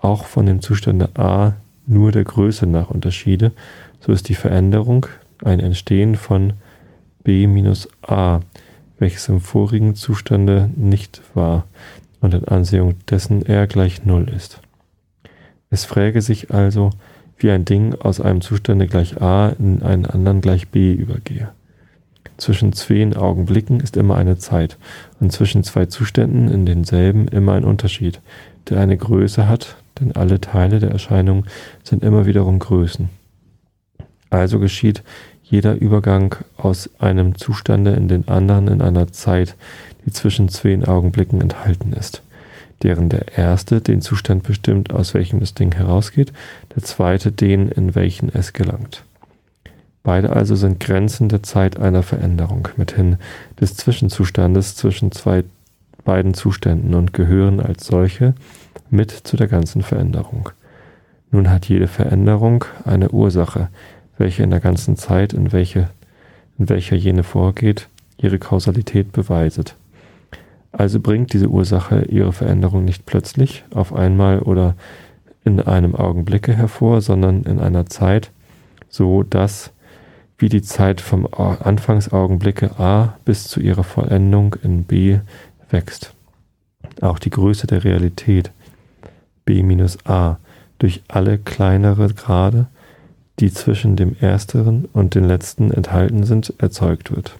auch 0.00 0.24
von 0.24 0.46
dem 0.46 0.62
Zustande 0.62 1.10
A 1.16 1.52
nur 1.86 2.12
der 2.12 2.24
Größe 2.24 2.66
nach 2.66 2.88
unterschiede, 2.88 3.52
so 4.00 4.12
ist 4.12 4.28
die 4.28 4.34
Veränderung 4.34 5.06
ein 5.44 5.60
Entstehen 5.60 6.16
von 6.16 6.54
b 7.24 7.46
minus 7.46 7.88
a, 8.02 8.40
welches 8.98 9.28
im 9.28 9.40
vorigen 9.40 9.94
Zustande 9.94 10.70
nicht 10.76 11.22
war 11.34 11.64
und 12.20 12.34
in 12.34 12.44
Ansehung 12.46 12.94
dessen 13.08 13.44
r 13.44 13.66
gleich 13.66 14.04
null 14.04 14.28
ist. 14.34 14.60
Es 15.70 15.84
fräge 15.84 16.22
sich 16.22 16.52
also, 16.52 16.90
wie 17.36 17.50
ein 17.50 17.64
Ding 17.64 17.94
aus 17.94 18.20
einem 18.20 18.40
Zustande 18.40 18.86
gleich 18.86 19.20
a 19.20 19.50
in 19.50 19.82
einen 19.82 20.06
anderen 20.06 20.40
gleich 20.40 20.68
b 20.68 20.92
übergehe. 20.92 21.50
Zwischen 22.36 22.72
zwei 22.72 23.16
Augenblicken 23.16 23.80
ist 23.80 23.96
immer 23.96 24.16
eine 24.16 24.38
Zeit 24.38 24.76
und 25.20 25.32
zwischen 25.32 25.64
zwei 25.64 25.86
Zuständen 25.86 26.48
in 26.48 26.66
denselben 26.66 27.28
immer 27.28 27.54
ein 27.54 27.64
Unterschied, 27.64 28.20
der 28.68 28.80
eine 28.80 28.96
Größe 28.96 29.48
hat, 29.48 29.76
denn 30.00 30.12
alle 30.12 30.40
Teile 30.40 30.78
der 30.78 30.90
Erscheinung 30.90 31.46
sind 31.82 32.04
immer 32.04 32.26
wiederum 32.26 32.58
Größen. 32.58 33.08
Also 34.30 34.58
geschieht 34.58 35.02
jeder 35.42 35.74
Übergang 35.74 36.36
aus 36.56 36.90
einem 36.98 37.36
Zustande 37.36 37.92
in 37.92 38.08
den 38.08 38.28
anderen 38.28 38.68
in 38.68 38.82
einer 38.82 39.10
Zeit, 39.12 39.56
die 40.04 40.12
zwischen 40.12 40.48
zwei 40.48 40.82
Augenblicken 40.86 41.40
enthalten 41.40 41.92
ist, 41.94 42.22
deren 42.82 43.08
der 43.08 43.38
erste 43.38 43.80
den 43.80 44.02
Zustand 44.02 44.42
bestimmt, 44.42 44.92
aus 44.92 45.14
welchem 45.14 45.40
das 45.40 45.54
Ding 45.54 45.72
herausgeht, 45.72 46.32
der 46.74 46.82
zweite 46.82 47.32
den, 47.32 47.68
in 47.68 47.94
welchen 47.94 48.28
es 48.28 48.52
gelangt. 48.52 49.04
Beide 50.02 50.30
also 50.30 50.54
sind 50.54 50.80
Grenzen 50.80 51.28
der 51.28 51.42
Zeit 51.42 51.78
einer 51.78 52.02
Veränderung, 52.02 52.68
mithin 52.76 53.16
des 53.60 53.76
Zwischenzustandes 53.76 54.76
zwischen 54.76 55.12
zwei 55.12 55.44
beiden 56.04 56.34
Zuständen 56.34 56.94
und 56.94 57.12
gehören 57.12 57.60
als 57.60 57.86
solche 57.86 58.34
mit 58.90 59.10
zu 59.10 59.36
der 59.36 59.48
ganzen 59.48 59.82
Veränderung. 59.82 60.50
Nun 61.30 61.50
hat 61.50 61.68
jede 61.68 61.88
Veränderung 61.88 62.64
eine 62.84 63.10
Ursache, 63.10 63.68
welche 64.18 64.42
in 64.42 64.50
der 64.50 64.60
ganzen 64.60 64.96
Zeit, 64.96 65.32
in, 65.32 65.52
welche, 65.52 65.88
in 66.58 66.68
welcher 66.68 66.96
jene 66.96 67.22
vorgeht, 67.22 67.88
ihre 68.18 68.38
Kausalität 68.38 69.12
beweiset. 69.12 69.74
Also 70.72 71.00
bringt 71.00 71.32
diese 71.32 71.48
Ursache 71.48 72.02
ihre 72.02 72.32
Veränderung 72.32 72.84
nicht 72.84 73.06
plötzlich, 73.06 73.64
auf 73.72 73.94
einmal 73.94 74.40
oder 74.40 74.74
in 75.44 75.60
einem 75.60 75.94
Augenblicke 75.94 76.52
hervor, 76.52 77.00
sondern 77.00 77.44
in 77.44 77.58
einer 77.58 77.86
Zeit, 77.86 78.30
so 78.88 79.22
dass 79.22 79.72
wie 80.36 80.48
die 80.48 80.62
Zeit 80.62 81.00
vom 81.00 81.26
Anfangsaugenblicke 81.32 82.78
A 82.78 83.16
bis 83.24 83.48
zu 83.48 83.60
ihrer 83.60 83.82
Vollendung 83.82 84.54
in 84.62 84.84
B 84.84 85.18
wächst. 85.70 86.14
Auch 87.00 87.18
die 87.18 87.30
Größe 87.30 87.66
der 87.66 87.82
Realität 87.82 88.52
B 89.44 89.62
minus 89.62 89.98
A 90.06 90.38
durch 90.78 91.02
alle 91.08 91.38
kleinere 91.38 92.12
Grade, 92.14 92.66
die 93.40 93.52
zwischen 93.52 93.96
dem 93.96 94.16
ersteren 94.20 94.86
und 94.92 95.14
den 95.14 95.24
letzten 95.24 95.70
enthalten 95.70 96.24
sind, 96.24 96.54
erzeugt 96.58 97.14
wird. 97.14 97.38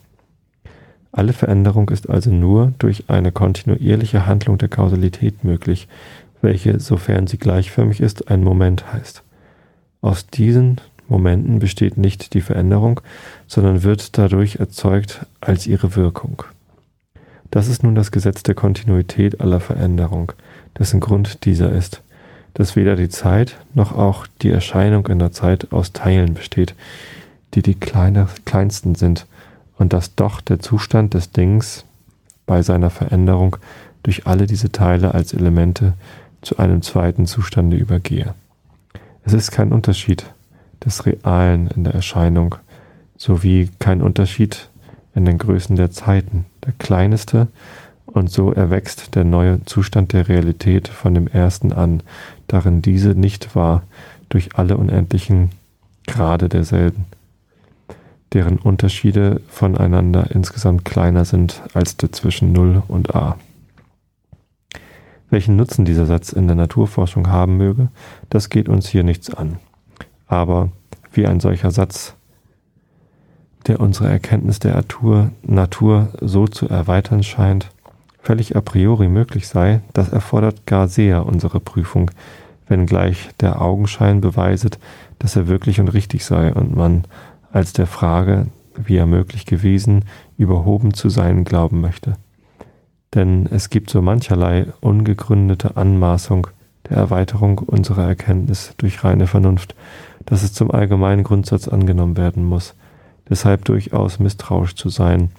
Alle 1.11 1.33
Veränderung 1.33 1.89
ist 1.89 2.09
also 2.09 2.31
nur 2.31 2.73
durch 2.79 3.09
eine 3.09 3.33
kontinuierliche 3.33 4.27
Handlung 4.27 4.59
der 4.59 4.69
Kausalität 4.69 5.43
möglich, 5.43 5.89
welche, 6.43 6.79
sofern 6.79 7.27
sie 7.27 7.39
gleichförmig 7.39 8.01
ist, 8.01 8.31
ein 8.31 8.45
Moment 8.45 8.93
heißt. 8.93 9.23
Aus 10.01 10.27
diesen 10.27 10.81
Momenten 11.09 11.59
besteht 11.59 11.97
nicht 11.97 12.35
die 12.35 12.41
Veränderung, 12.41 13.01
sondern 13.47 13.83
wird 13.83 14.17
dadurch 14.19 14.57
erzeugt 14.57 15.27
als 15.41 15.67
ihre 15.67 15.97
Wirkung. 15.97 16.43
Das 17.51 17.67
ist 17.67 17.83
nun 17.83 17.95
das 17.95 18.13
Gesetz 18.13 18.43
der 18.43 18.55
Kontinuität 18.55 19.41
aller 19.41 19.61
Veränderung, 19.61 20.33
dessen 20.79 21.01
Grund 21.01 21.45
dieser 21.47 21.73
ist, 21.73 22.03
dass 22.59 22.75
weder 22.75 22.97
die 22.97 23.09
Zeit 23.09 23.57
noch 23.75 23.97
auch 23.97 24.27
die 24.43 24.51
Erscheinung 24.51 25.07
in 25.07 25.21
der 25.21 25.31
Zeit 25.31 25.73
aus 25.73 25.93
Teilen 25.93 26.35
besteht, 26.35 26.75
die 27.55 27.63
die 27.63 27.77
kleine, 27.77 28.27
kleinsten 28.45 28.97
sind, 28.97 29.27
und 29.79 29.93
dass 29.93 30.17
doch 30.17 30.41
der 30.41 30.59
Zustand 30.59 31.15
des 31.15 31.31
Dings 31.31 31.85
bei 32.47 32.63
seiner 32.63 32.91
Veränderung 32.91 33.57
durch 34.03 34.27
alle 34.27 34.47
diese 34.47 34.73
Teile 34.73 35.15
als 35.15 35.33
Elemente 35.33 35.95
zu 36.43 36.59
einem 36.59 36.83
zweiten 36.83 37.27
Zustande 37.27 37.77
übergehe. 37.77 38.35
Es 39.25 39.35
ist 39.35 39.53
kein 39.53 39.73
Unterschied 39.73 40.25
des 40.85 41.07
Realen 41.07 41.69
in 41.69 41.85
der 41.85 41.95
Erscheinung, 41.95 42.57
sowie 43.17 43.71
kein 43.79 44.03
Unterschied 44.03 44.69
in 45.15 45.25
den 45.25 45.39
Größen 45.39 45.77
der 45.77 45.93
Zeiten. 45.93 46.45
Der 46.65 46.73
kleinste 46.77 47.47
und 48.13 48.31
so 48.31 48.53
erwächst 48.53 49.15
der 49.15 49.25
neue 49.25 49.65
Zustand 49.65 50.13
der 50.13 50.29
Realität 50.29 50.89
von 50.89 51.15
dem 51.15 51.29
ersten 51.29 51.73
an, 51.73 52.03
darin 52.47 52.83
diese 52.83 53.11
nicht 53.11 53.55
war, 53.55 53.83
durch 54.29 54.57
alle 54.57 54.77
unendlichen 54.77 55.51
Grade 56.07 56.49
derselben, 56.49 57.07
deren 58.33 58.59
Unterschiede 58.59 59.41
voneinander 59.49 60.31
insgesamt 60.31 60.85
kleiner 60.85 61.25
sind 61.25 61.63
als 61.75 61.97
der 61.97 62.13
zwischen 62.13 62.53
0 62.53 62.83
und 62.89 63.15
a. 63.15 63.37
Welchen 65.31 65.57
Nutzen 65.57 65.85
dieser 65.85 66.07
Satz 66.07 66.33
in 66.33 66.47
der 66.47 66.57
Naturforschung 66.57 67.29
haben 67.29 67.57
möge, 67.59 67.89
das 68.31 68.49
geht 68.49 68.69
uns 68.69 68.89
hier 68.89 69.03
nichts 69.03 69.33
an. 69.33 69.59
Aber 70.27 70.71
wie 71.13 71.27
ein 71.27 71.41
solcher 71.41 71.71
Satz, 71.71 72.15
der 73.67 73.81
unsere 73.81 74.09
Erkenntnis 74.09 74.59
der 74.59 74.75
Natur, 74.75 75.31
Natur 75.43 76.09
so 76.21 76.47
zu 76.49 76.69
erweitern 76.69 77.23
scheint, 77.23 77.71
völlig 78.21 78.57
a 78.57 78.61
priori 78.61 79.09
möglich 79.09 79.49
sei, 79.49 79.81
das 79.93 80.11
erfordert 80.11 80.67
gar 80.67 80.89
sehr 80.89 81.27
unsere 81.27 81.61
Prüfung, 81.61 82.11
wenngleich 82.67 83.31
der 83.41 83.63
Augenschein 83.63 84.21
beweiset, 84.21 84.79
dass 85.19 85.37
er 85.37 85.49
wirklich 85.49 85.81
und 85.81 85.89
richtig 85.89 86.25
sei 86.25 86.53
und 86.53 86.77
man 86.77 87.05
als 87.53 87.73
der 87.73 87.87
Frage, 87.87 88.47
wie 88.75 88.97
er 88.97 89.07
möglich 89.07 89.47
gewesen, 89.47 90.05
überhoben 90.37 90.95
zu 90.95 91.09
sein 91.09 91.45
glauben 91.45 91.81
möchte. 91.81 92.17
Denn 93.15 93.49
es 93.51 93.71
gibt 93.71 93.91
so 93.91 94.03
mancherlei 94.03 94.67
ungegründete 94.81 95.77
Anmaßung 95.77 96.49
der 96.89 96.99
Erweiterung 96.99 97.59
unserer 97.59 98.07
Erkenntnis 98.07 98.75
durch 98.77 99.03
reine 99.03 99.27
Vernunft, 99.27 99.75
dass 100.27 100.43
es 100.43 100.53
zum 100.53 100.71
allgemeinen 100.71 101.25
Grundsatz 101.25 101.69
angenommen 101.69 102.17
werden 102.17 102.45
muss, 102.45 102.75
deshalb 103.29 103.65
durchaus 103.65 104.19
misstrauisch 104.19 104.75
zu 104.75 104.91
sein 104.91 105.31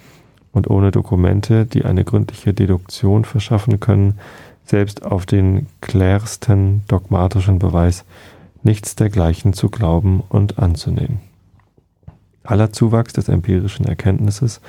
und 0.52 0.70
ohne 0.70 0.92
Dokumente, 0.92 1.66
die 1.66 1.86
eine 1.86 2.04
gründliche 2.04 2.54
Deduktion 2.54 3.26
verschaffen 3.26 3.80
können, 3.80 4.20
selbst 4.66 5.04
auf 5.04 5.26
den 5.26 5.68
klärsten 5.82 6.84
dogmatischen 6.88 7.60
Beweis 7.60 8.06
nichts 8.64 8.96
dergleichen 8.96 9.54
zu 9.54 9.70
glauben 9.70 10.22
und 10.30 10.60
anzunehmen. 10.60 11.20
Aller 12.44 12.72
Zuwachs 12.72 13.14
des 13.14 13.30
empirischen 13.30 13.86
Erkenntnisses 13.86 14.62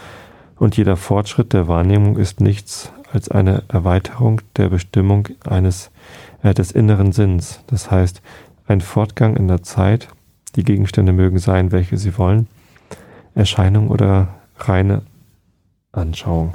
und 0.56 0.76
jeder 0.76 0.96
Fortschritt 0.96 1.52
der 1.52 1.68
Wahrnehmung 1.68 2.16
ist 2.16 2.40
nichts 2.40 2.92
als 3.12 3.28
eine 3.30 3.64
Erweiterung 3.68 4.40
der 4.56 4.68
Bestimmung 4.68 5.28
eines 5.44 5.90
äh, 6.42 6.54
des 6.54 6.72
inneren 6.72 7.12
Sinns, 7.12 7.60
das 7.66 7.90
heißt 7.90 8.22
ein 8.66 8.80
Fortgang 8.80 9.36
in 9.36 9.48
der 9.48 9.62
Zeit, 9.62 10.08
die 10.56 10.64
Gegenstände 10.64 11.12
mögen 11.12 11.38
sein, 11.38 11.72
welche 11.72 11.96
sie 11.96 12.16
wollen, 12.18 12.46
Erscheinung 13.34 13.88
oder 13.88 14.28
reine 14.58 15.02
Anschauung. 15.92 16.54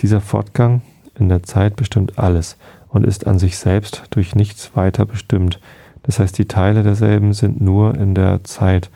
Dieser 0.00 0.20
Fortgang 0.20 0.82
in 1.18 1.28
der 1.28 1.42
Zeit 1.42 1.76
bestimmt 1.76 2.18
alles 2.18 2.56
und 2.88 3.06
ist 3.06 3.26
an 3.26 3.38
sich 3.38 3.56
selbst 3.56 4.04
durch 4.10 4.34
nichts 4.34 4.76
weiter 4.76 5.06
bestimmt. 5.06 5.60
Das 6.02 6.18
heißt, 6.18 6.36
die 6.38 6.48
Teile 6.48 6.82
derselben 6.82 7.32
sind 7.32 7.60
nur 7.60 7.94
in 7.94 8.14
der 8.14 8.44
Zeit 8.44 8.90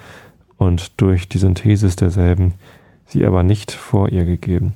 und 0.58 1.00
durch 1.00 1.28
die 1.28 1.38
Synthesis 1.38 1.96
derselben, 1.96 2.54
sie 3.06 3.24
aber 3.24 3.42
nicht 3.42 3.72
vor 3.72 4.10
ihr 4.10 4.24
gegeben. 4.24 4.74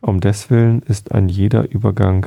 Um 0.00 0.20
deswillen 0.20 0.82
ist 0.82 1.12
ein 1.12 1.28
jeder 1.28 1.70
Übergang 1.70 2.26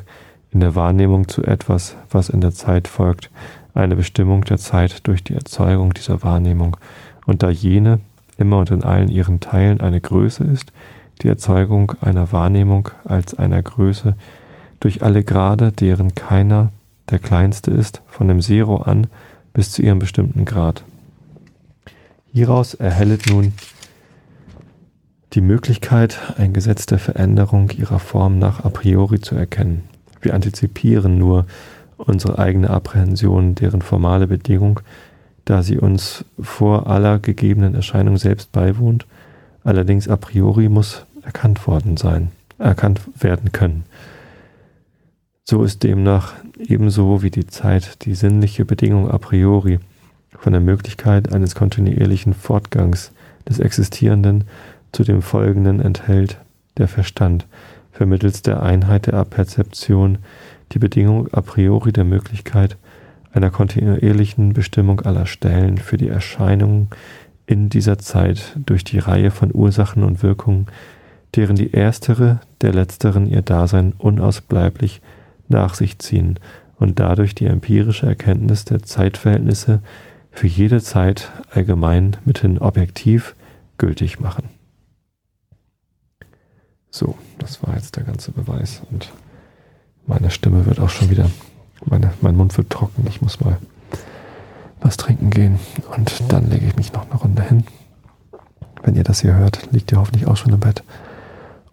in 0.52 0.62
der 0.62 0.76
Wahrnehmung 0.76 1.28
zu 1.28 1.44
etwas, 1.44 1.98
was 2.10 2.30
in 2.30 2.40
der 2.40 2.54
Zeit 2.54 2.88
folgt, 2.88 3.30
eine 3.74 3.96
Bestimmung 3.98 4.46
der 4.46 4.58
Zeit 4.58 5.06
durch 5.08 5.24
die 5.24 5.34
Erzeugung 5.34 5.94
dieser 5.94 6.24
Wahrnehmung, 6.24 6.78
und 7.26 7.44
da 7.44 7.50
jene 7.50 8.00
immer 8.38 8.60
und 8.60 8.72
in 8.72 8.84
allen 8.84 9.10
ihren 9.10 9.40
Teilen 9.40 9.82
eine 9.82 10.00
Größe 10.00 10.44
ist, 10.44 10.72
die 11.22 11.28
Erzeugung 11.28 11.94
einer 12.02 12.32
Wahrnehmung 12.32 12.90
als 13.04 13.34
einer 13.34 13.62
Größe 13.62 14.16
durch 14.80 15.04
alle 15.04 15.24
Grade, 15.24 15.72
deren 15.72 16.16
keiner 16.16 16.72
der 17.10 17.20
kleinste 17.20 17.72
ist, 17.72 18.02
von 18.08 18.28
dem 18.28 18.42
Zero 18.42 18.78
an 18.78 19.08
bis 19.54 19.72
zu 19.72 19.82
ihrem 19.82 20.00
bestimmten 20.00 20.46
Grad. 20.46 20.84
Hieraus 22.32 22.74
erhellet 22.74 23.30
nun 23.30 23.54
die 25.34 25.42
Möglichkeit, 25.42 26.20
ein 26.38 26.54
Gesetz 26.54 26.86
der 26.86 27.00
Veränderung 27.00 27.70
ihrer 27.72 28.00
Form 28.00 28.40
nach 28.40 28.64
a 28.64 28.70
priori 28.70 29.20
zu 29.20 29.36
erkennen. 29.36 29.84
Wir 30.22 30.34
antizipieren 30.34 31.18
nur 31.18 31.46
unsere 31.98 32.40
eigene 32.40 32.70
Apprehension, 32.70 33.56
deren 33.56 33.82
formale 33.82 34.28
Bedingung, 34.28 34.80
da 35.46 35.62
sie 35.62 35.78
uns 35.78 36.26
vor 36.40 36.88
aller 36.88 37.20
gegebenen 37.20 37.76
Erscheinung 37.76 38.18
selbst 38.18 38.52
beiwohnt, 38.52 39.06
allerdings 39.66 40.08
a 40.08 40.16
priori 40.16 40.70
muss 40.70 41.06
erkannt 41.24 41.68
worden 41.68 41.98
sein, 41.98 42.32
erkannt 42.58 43.02
werden 43.20 43.52
können. 43.52 43.84
So 45.44 45.64
ist 45.64 45.84
demnach 45.84 46.34
ebenso 46.58 47.22
wie 47.22 47.32
die 47.32 47.48
Zeit 47.48 48.06
die 48.06 48.16
sinnliche 48.16 48.64
Bedingung 48.64 49.12
a 49.12 49.18
priori 49.18 49.80
von 50.32 50.54
der 50.54 50.62
Möglichkeit 50.62 51.34
eines 51.34 51.56
kontinuierlichen 51.56 52.34
Fortgangs 52.34 53.12
des 53.48 53.60
Existierenden 53.60 54.46
zu 54.92 55.04
dem 55.04 55.22
Folgenden 55.22 55.82
enthält 55.82 56.38
der 56.78 56.88
Verstand 56.88 57.46
vermittels 57.92 58.42
der 58.42 58.62
Einheit 58.62 59.08
der 59.08 59.24
Perzeption 59.24 60.18
die 60.72 60.80
Bedingung 60.80 61.32
a 61.34 61.42
priori 61.42 61.94
der 61.94 62.04
Möglichkeit 62.04 62.78
einer 63.32 63.52
kontinuierlichen 63.52 64.54
Bestimmung 64.54 65.02
aller 65.02 65.26
Stellen 65.26 65.78
für 65.78 65.98
die 65.98 66.08
Erscheinung 66.08 66.88
in 67.48 67.70
dieser 67.70 67.98
Zeit 67.98 68.58
durch 68.66 68.84
die 68.84 69.00
Reihe 69.00 69.32
von 69.32 69.54
Ursachen 69.54 70.04
und 70.04 70.24
Wirkungen, 70.24 70.68
deren 71.36 71.56
die 71.56 71.72
erstere 71.72 72.40
der 72.62 72.74
letzteren 72.74 73.28
ihr 73.28 73.42
Dasein 73.42 73.94
unausbleiblich 73.98 75.02
nach 75.48 75.74
sich 75.74 76.00
ziehen 76.00 76.40
und 76.78 77.00
dadurch 77.00 77.36
die 77.36 77.46
empirische 77.46 78.08
Erkenntnis 78.08 78.66
der 78.66 78.84
Zeitverhältnisse 78.84 79.82
für 80.32 80.48
jede 80.48 80.82
Zeit 80.82 81.32
allgemein 81.52 82.18
mithin 82.26 82.58
objektiv 82.58 83.36
gültig 83.78 84.20
machen. 84.20 84.50
So, 86.90 87.18
das 87.40 87.62
war 87.64 87.76
jetzt 87.76 87.96
der 87.96 88.04
ganze 88.04 88.32
Beweis 88.32 88.82
und 88.92 89.12
meine 90.08 90.30
Stimme 90.30 90.66
wird 90.66 90.80
auch 90.80 90.90
schon 90.90 91.10
wieder, 91.10 91.30
meine, 91.86 92.14
mein 92.22 92.36
Mund 92.36 92.56
wird 92.58 92.70
trocken. 92.70 93.06
Ich 93.10 93.22
muss 93.22 93.40
mal 93.40 93.58
was 94.86 94.98
trinken 94.98 95.32
gehen 95.32 95.60
und 95.98 96.32
dann 96.32 96.50
lege 96.50 96.68
ich 96.68 96.76
mich 96.76 96.94
noch 96.94 97.10
eine 97.10 97.20
Runde 97.20 97.42
hin. 97.42 97.66
Wenn 98.84 98.96
ihr 98.96 99.04
das 99.04 99.22
hier 99.22 99.34
hört, 99.34 99.72
liegt 99.72 99.92
ihr 99.92 100.00
hoffentlich 100.00 100.28
auch 100.28 100.38
schon 100.38 100.54
im 100.54 100.60
Bett 100.60 100.84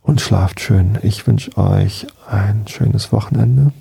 und 0.02 0.20
schlaft 0.20 0.60
schön. 0.60 0.98
Ich 1.02 1.26
wünsche 1.26 1.56
euch 1.58 2.06
ein 2.26 2.66
schönes 2.66 3.12
Wochenende. 3.12 3.72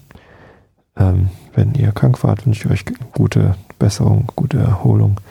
Ähm, 0.97 1.29
wenn 1.53 1.73
ihr 1.75 1.93
krank 1.93 2.21
wart, 2.25 2.45
wünsche 2.45 2.67
ich 2.67 2.71
euch 2.73 2.85
gute 3.13 3.55
Besserung, 3.79 4.27
gute 4.35 4.59
Erholung. 4.59 5.21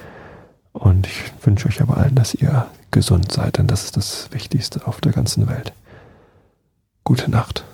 Und 0.73 1.07
ich 1.07 1.33
wünsche 1.43 1.69
euch 1.69 1.83
aber 1.83 1.99
allen, 1.99 2.15
dass 2.15 2.35
ihr 2.35 2.67
gesund 2.91 3.31
seid, 3.31 3.59
denn 3.59 3.67
das 3.67 3.85
ist 3.85 3.99
das 3.99 4.33
Wichtigste 4.33 4.87
auf 4.87 5.03
der 5.03 5.13
ganzen 5.13 5.47
Welt. 5.47 5.75
Gute 7.05 7.31
Nacht. 7.31 7.65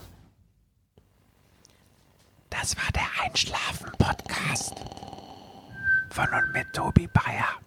Das 2.50 2.76
war 2.76 2.90
der 2.92 3.24
Einschlafen-Podcast 3.24 4.74
von 6.16 6.32
und 6.32 6.50
mit 6.54 6.72
Tobi 6.72 7.06
Bayer. 7.08 7.65